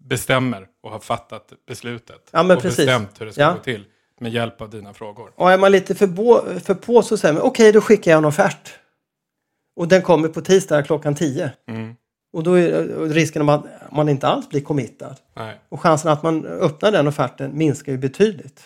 bestämmer 0.02 0.68
och 0.84 0.92
har 0.92 1.00
fattat 1.00 1.54
beslutet. 1.68 2.30
Ja, 2.32 2.54
och 2.56 2.62
precis. 2.62 2.78
bestämt 2.78 3.22
hur 3.22 3.26
det 3.26 3.34
ska 3.34 3.42
Ja. 3.42 3.54
gå 3.54 3.60
till 3.60 3.86
med 4.20 4.32
hjälp 4.32 4.62
av 4.62 4.70
dina 4.70 4.94
frågor. 4.94 5.32
Och 5.36 5.52
är 5.52 5.58
man 5.58 5.72
lite 5.72 5.96
för, 5.96 6.08
bo, 6.08 6.60
för 6.60 6.74
på 6.74 7.02
så 7.02 7.18
säger 7.18 7.34
man 7.34 7.44
okej 7.44 7.72
då 7.72 7.82
skickar 7.82 8.12
jag 8.12 8.18
en 8.18 8.26
offert. 8.26 8.74
Och 9.76 9.88
den 9.88 10.02
kommer 10.02 10.28
på 10.28 10.42
tisdag 10.42 10.84
klockan 10.84 11.16
10. 11.16 11.52
Mm. 11.68 11.96
Och 12.32 12.44
då 12.44 12.54
är 12.54 13.10
risken 13.10 13.50
att 13.50 13.66
man 13.92 14.10
inte 14.10 14.28
alls 14.28 14.50
blir 14.50 14.62
committad. 14.62 15.16
Nej. 15.34 15.60
Och 15.70 15.82
chansen 15.82 16.12
att 16.12 16.24
man 16.24 16.46
öppnar 16.46 16.92
den 16.92 17.08
offerten 17.08 17.58
minskar 17.58 17.92
ju 17.92 17.98
betydligt. 17.98 18.62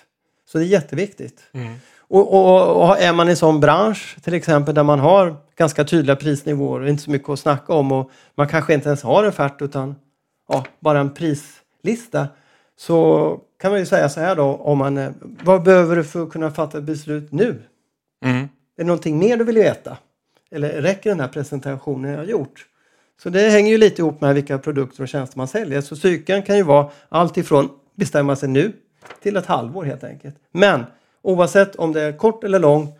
Så 0.45 0.57
det 0.57 0.63
är 0.63 0.67
jätteviktigt. 0.67 1.43
Mm. 1.51 1.73
Och, 1.97 2.33
och, 2.33 2.83
och 2.83 2.97
är 2.97 3.13
man 3.13 3.27
i 3.27 3.31
en 3.31 3.37
sån 3.37 3.59
bransch 3.59 4.17
till 4.23 4.33
exempel 4.33 4.75
där 4.75 4.83
man 4.83 4.99
har 4.99 5.35
ganska 5.55 5.83
tydliga 5.83 6.15
prisnivåer 6.15 6.81
och 6.81 6.89
inte 6.89 7.03
så 7.03 7.11
mycket 7.11 7.29
att 7.29 7.39
snacka 7.39 7.73
om 7.73 7.91
och 7.91 8.11
man 8.35 8.47
kanske 8.47 8.73
inte 8.73 8.89
ens 8.89 9.03
har 9.03 9.23
en 9.23 9.29
offert 9.29 9.61
utan 9.61 9.95
ja, 10.49 10.65
bara 10.79 10.99
en 10.99 11.13
prislista. 11.13 12.27
Så 12.75 13.39
kan 13.59 13.71
man 13.71 13.79
ju 13.79 13.85
säga 13.85 14.09
så 14.09 14.19
här 14.19 14.35
då 14.35 14.43
om 14.43 14.77
man, 14.77 14.97
eh, 14.97 15.11
vad 15.21 15.63
behöver 15.63 15.95
du 15.95 16.03
för 16.03 16.23
att 16.23 16.29
kunna 16.29 16.51
fatta 16.51 16.81
beslut 16.81 17.31
nu? 17.31 17.61
Mm. 18.25 18.37
Är 18.37 18.49
det 18.75 18.83
någonting 18.83 19.19
mer 19.19 19.37
du 19.37 19.43
vill 19.43 19.55
veta? 19.55 19.97
Eller 20.51 20.81
räcker 20.81 21.09
den 21.09 21.19
här 21.19 21.27
presentationen 21.27 22.11
jag 22.11 22.17
har 22.17 22.25
gjort? 22.25 22.65
Så 23.21 23.29
det 23.29 23.49
hänger 23.49 23.71
ju 23.71 23.77
lite 23.77 24.01
ihop 24.01 24.21
med 24.21 24.35
vilka 24.35 24.57
produkter 24.57 25.03
och 25.03 25.07
tjänster 25.07 25.37
man 25.37 25.47
säljer. 25.47 25.81
Så 25.81 25.95
cykeln 25.95 26.43
kan 26.43 26.57
ju 26.57 26.63
vara 26.63 26.89
allt 27.09 27.37
ifrån 27.37 27.69
bestämma 27.95 28.35
sig 28.35 28.49
nu 28.49 28.73
till 29.21 29.37
ett 29.37 29.45
halvår 29.45 29.83
helt 29.83 30.03
enkelt. 30.03 30.35
Men 30.51 30.83
oavsett 31.21 31.75
om 31.75 31.93
det 31.93 32.01
är 32.01 32.17
kort 32.17 32.43
eller 32.43 32.59
lång 32.59 32.93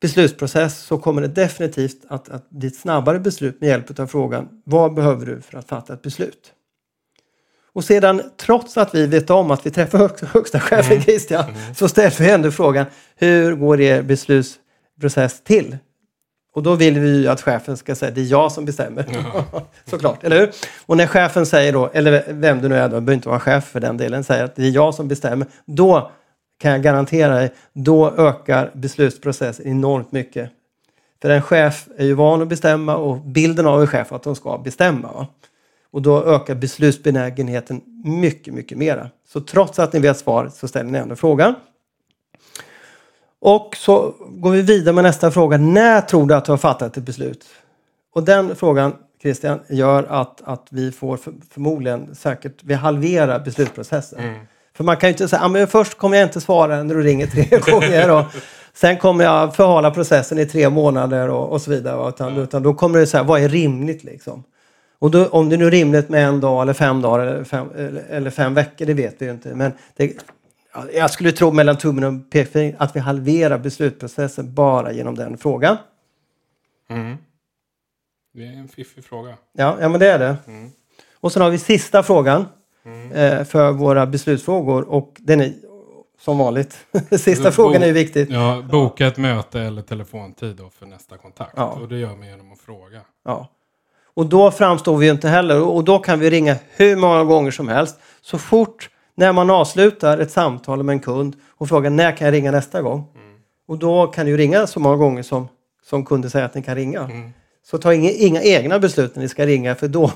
beslutsprocess 0.00 0.78
så 0.78 0.98
kommer 0.98 1.22
det 1.22 1.28
definitivt 1.28 2.04
att, 2.08 2.28
att 2.28 2.50
bli 2.50 2.68
ett 2.68 2.76
snabbare 2.76 3.18
beslut 3.18 3.60
med 3.60 3.68
hjälp 3.68 4.00
av 4.00 4.06
frågan 4.06 4.48
vad 4.64 4.94
behöver 4.94 5.26
du 5.26 5.40
för 5.40 5.58
att 5.58 5.68
fatta 5.68 5.92
ett 5.92 6.02
beslut? 6.02 6.52
Och 7.72 7.84
sedan, 7.84 8.22
trots 8.36 8.76
att 8.76 8.94
vi 8.94 9.06
vet 9.06 9.30
om 9.30 9.50
att 9.50 9.66
vi 9.66 9.70
träffar 9.70 10.26
högsta, 10.26 10.60
chefen 10.60 11.02
Christian, 11.02 11.44
så 11.76 11.88
ställer 11.88 12.18
vi 12.18 12.30
ändå 12.30 12.50
frågan 12.50 12.86
hur 13.16 13.54
går 13.54 13.80
er 13.80 14.02
beslutsprocess 14.02 15.42
till? 15.44 15.76
Och 16.58 16.64
då 16.64 16.74
vill 16.74 16.98
vi 16.98 17.22
ju 17.22 17.28
att 17.28 17.40
chefen 17.40 17.76
ska 17.76 17.94
säga 17.94 18.10
det 18.10 18.20
är 18.20 18.24
jag 18.24 18.52
som 18.52 18.64
bestämmer. 18.64 19.06
Såklart, 19.84 20.24
eller 20.24 20.40
hur? 20.40 20.50
Och 20.86 20.96
när 20.96 21.06
chefen 21.06 21.46
säger 21.46 21.72
då, 21.72 21.90
eller 21.92 22.24
vem 22.28 22.62
det 22.62 22.68
nu 22.68 22.74
är, 22.74 22.82
då, 22.82 22.90
behöver 22.90 23.12
inte 23.12 23.28
vara 23.28 23.40
chef 23.40 23.64
för 23.64 23.80
den 23.80 23.96
delen, 23.96 24.24
säger 24.24 24.44
att 24.44 24.56
det 24.56 24.62
är 24.62 24.70
jag 24.70 24.94
som 24.94 25.08
bestämmer. 25.08 25.46
Då 25.64 26.10
kan 26.60 26.70
jag 26.70 26.82
garantera 26.82 27.34
dig, 27.34 27.54
då 27.72 28.14
ökar 28.16 28.70
beslutsprocessen 28.74 29.66
enormt 29.66 30.12
mycket. 30.12 30.50
För 31.22 31.30
en 31.30 31.42
chef 31.42 31.88
är 31.96 32.04
ju 32.04 32.14
van 32.14 32.42
att 32.42 32.48
bestämma 32.48 32.96
och 32.96 33.16
bilden 33.16 33.66
av 33.66 33.80
en 33.80 33.86
chef 33.86 34.12
är 34.12 34.16
att 34.16 34.22
de 34.22 34.36
ska 34.36 34.58
bestämma. 34.58 35.12
Va? 35.12 35.26
Och 35.90 36.02
då 36.02 36.24
ökar 36.24 36.54
beslutsbenägenheten 36.54 37.80
mycket, 38.04 38.54
mycket 38.54 38.78
mera. 38.78 39.10
Så 39.28 39.40
trots 39.40 39.78
att 39.78 39.92
ni 39.92 40.00
vet 40.00 40.18
svaret 40.18 40.54
så 40.54 40.68
ställer 40.68 40.90
ni 40.90 40.98
ändå 40.98 41.16
frågan. 41.16 41.54
Och 43.40 43.76
så 43.76 44.14
går 44.30 44.50
vi 44.50 44.62
vidare 44.62 44.94
med 44.94 45.04
nästa 45.04 45.30
fråga. 45.30 45.56
När 45.56 46.00
tror 46.00 46.26
du 46.26 46.34
att 46.34 46.44
du 46.44 46.52
har 46.52 46.56
fattat 46.56 46.96
ett 46.96 47.02
beslut? 47.02 47.44
Och 48.14 48.22
den 48.24 48.56
frågan, 48.56 48.92
Christian, 49.22 49.60
gör 49.68 50.06
att, 50.08 50.42
att 50.44 50.66
vi 50.70 50.92
får 50.92 51.16
för, 51.16 51.32
förmodligen 51.50 52.14
säkert, 52.14 52.54
vi 52.62 52.74
halverar 52.74 53.38
beslutsprocessen. 53.40 54.20
För 54.76 54.84
man 54.84 54.96
kan 54.96 55.08
ju 55.08 55.12
inte 55.12 55.28
säga, 55.28 55.42
ah, 55.42 55.48
men 55.48 55.66
först 55.66 55.98
kommer 55.98 56.16
jag 56.16 56.26
inte 56.26 56.40
svara 56.40 56.82
när 56.82 56.94
du 56.94 57.02
ringer 57.02 57.26
tre 57.26 57.58
gånger. 57.72 58.10
Och 58.10 58.24
sen 58.74 58.96
kommer 58.96 59.24
jag 59.24 59.56
förhala 59.56 59.90
processen 59.90 60.38
i 60.38 60.46
tre 60.46 60.68
månader 60.70 61.28
och, 61.28 61.52
och 61.52 61.62
så 61.62 61.70
vidare. 61.70 62.08
Utan, 62.08 62.36
utan 62.36 62.62
då 62.62 62.74
kommer 62.74 62.98
det 62.98 63.06
säga, 63.06 63.22
vad 63.22 63.42
är 63.42 63.48
rimligt 63.48 64.04
liksom? 64.04 64.44
Och 64.98 65.10
då, 65.10 65.26
om 65.26 65.48
det 65.48 65.56
nu 65.56 65.66
är 65.66 65.70
rimligt 65.70 66.08
med 66.08 66.28
en 66.28 66.40
dag 66.40 66.62
eller 66.62 66.72
fem 66.72 67.02
dagar 67.02 67.26
eller 67.26 67.44
fem, 67.44 67.66
eller, 67.76 68.04
eller 68.10 68.30
fem 68.30 68.54
veckor, 68.54 68.86
det 68.86 68.94
vet 68.94 69.14
vi 69.18 69.26
ju 69.26 69.32
inte. 69.32 69.54
Men 69.54 69.72
det, 69.96 70.12
jag 70.94 71.10
skulle 71.10 71.32
tro 71.32 71.50
mellan 71.50 71.78
tummen 71.78 72.04
och 72.04 72.30
pekfingret 72.30 72.76
att 72.78 72.96
vi 72.96 73.00
halverar 73.00 73.58
beslutsprocessen 73.58 74.54
bara 74.54 74.92
genom 74.92 75.14
den 75.14 75.38
frågan. 75.38 75.76
Mm. 76.90 77.16
Det 78.34 78.46
är 78.46 78.52
en 78.52 78.68
fiffig 78.68 79.04
fråga. 79.04 79.36
Ja, 79.52 79.76
ja 79.80 79.88
men 79.88 80.00
det 80.00 80.06
är 80.06 80.18
det. 80.18 80.36
Och 81.14 81.32
sen 81.32 81.42
har 81.42 81.50
vi 81.50 81.58
sista 81.58 82.02
frågan 82.02 82.44
eh, 83.12 83.44
för 83.44 83.72
våra 83.72 84.06
beslutsfrågor 84.06 84.82
och 84.82 85.16
den 85.18 85.40
är 85.40 85.52
som 86.20 86.38
vanligt. 86.38 86.86
sista 87.10 87.44
Så 87.44 87.52
frågan 87.52 87.82
är 87.82 87.86
ju 87.86 87.92
viktigt. 87.92 88.30
Ja, 88.30 88.64
boka 88.70 89.06
ett 89.06 89.16
möte 89.16 89.60
eller 89.60 89.82
telefontid 89.82 90.56
då 90.56 90.70
för 90.70 90.86
nästa 90.86 91.16
kontakt. 91.16 91.52
Ja. 91.56 91.66
Och 91.66 91.88
det 91.88 91.98
gör 91.98 92.16
man 92.16 92.26
genom 92.26 92.52
att 92.52 92.58
fråga. 92.58 93.00
Ja. 93.24 93.48
Och 94.14 94.26
då 94.26 94.50
framstår 94.50 94.96
vi 94.96 95.06
ju 95.06 95.12
inte 95.12 95.28
heller 95.28 95.62
och 95.62 95.84
då 95.84 95.98
kan 95.98 96.20
vi 96.20 96.30
ringa 96.30 96.56
hur 96.70 96.96
många 96.96 97.24
gånger 97.24 97.50
som 97.50 97.68
helst. 97.68 98.00
Så 98.20 98.38
fort 98.38 98.90
när 99.18 99.32
man 99.32 99.50
avslutar 99.50 100.18
ett 100.18 100.30
samtal 100.30 100.82
med 100.82 100.92
en 100.92 101.00
kund 101.00 101.36
och 101.48 101.68
frågar 101.68 101.90
när 101.90 102.16
kan 102.16 102.24
jag 102.24 102.32
ringa 102.32 102.50
nästa 102.50 102.82
gång? 102.82 103.06
Och 103.66 103.78
då 103.78 104.06
kan 104.06 104.26
du 104.26 104.36
ringa 104.36 104.66
så 104.66 104.80
många 104.80 104.96
gånger 104.96 105.22
som, 105.22 105.48
som 105.82 106.04
kunden 106.04 106.30
säger 106.30 106.46
att 106.46 106.54
ni 106.54 106.62
kan 106.62 106.74
ringa. 106.74 107.10
Så 107.62 107.78
ta 107.78 107.94
inga, 107.94 108.10
inga 108.10 108.42
egna 108.42 108.78
beslut 108.78 109.14
när 109.14 109.22
ni 109.22 109.28
ska 109.28 109.46
ringa 109.46 109.74
för 109.74 109.88
då, 109.98 110.12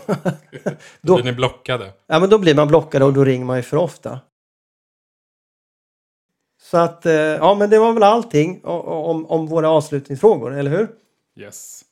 Då 1.00 1.14
blir 1.14 1.24
ni 1.24 1.32
blockade. 1.32 1.92
ja, 2.06 2.18
men 2.20 2.30
då 2.30 2.38
blir 2.38 2.54
man 2.54 2.68
blockad 2.68 3.02
och 3.02 3.12
då 3.12 3.24
ringer 3.24 3.44
man 3.44 3.56
ju 3.56 3.62
för 3.62 3.76
ofta. 3.76 4.20
Så 6.62 6.76
att, 6.76 7.06
eh, 7.06 7.12
ja 7.14 7.54
men 7.54 7.70
det 7.70 7.78
var 7.78 7.92
väl 7.92 8.02
allting 8.02 8.60
om, 8.64 9.26
om 9.26 9.46
våra 9.46 9.70
avslutningsfrågor, 9.70 10.54
eller 10.54 10.70
hur? 10.70 10.88
Yes. 11.36 11.82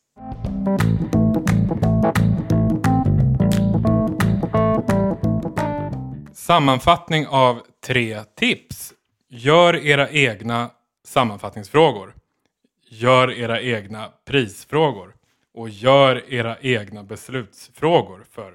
Sammanfattning 6.50 7.26
av 7.26 7.62
tre 7.86 8.24
tips. 8.36 8.92
Gör 9.28 9.76
era 9.76 10.10
egna 10.10 10.70
sammanfattningsfrågor. 11.04 12.14
Gör 12.88 13.32
era 13.32 13.60
egna 13.60 14.08
prisfrågor. 14.24 15.14
Och 15.54 15.68
gör 15.68 16.32
era 16.34 16.56
egna 16.60 17.02
beslutsfrågor. 17.02 18.24
För 18.30 18.52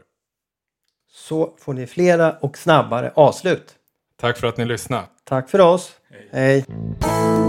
Så 1.11 1.55
får 1.59 1.73
ni 1.73 1.87
flera 1.87 2.31
och 2.31 2.57
snabbare 2.57 3.11
avslut. 3.15 3.75
tack 4.19 4.37
för 4.37 4.47
att 4.47 4.57
ni 4.57 4.65
lyssnade. 4.65 5.07
Tack 5.23 5.49
för 5.49 5.59
oss. 5.59 5.91
Hej. 6.09 6.29
Hej. 6.31 7.44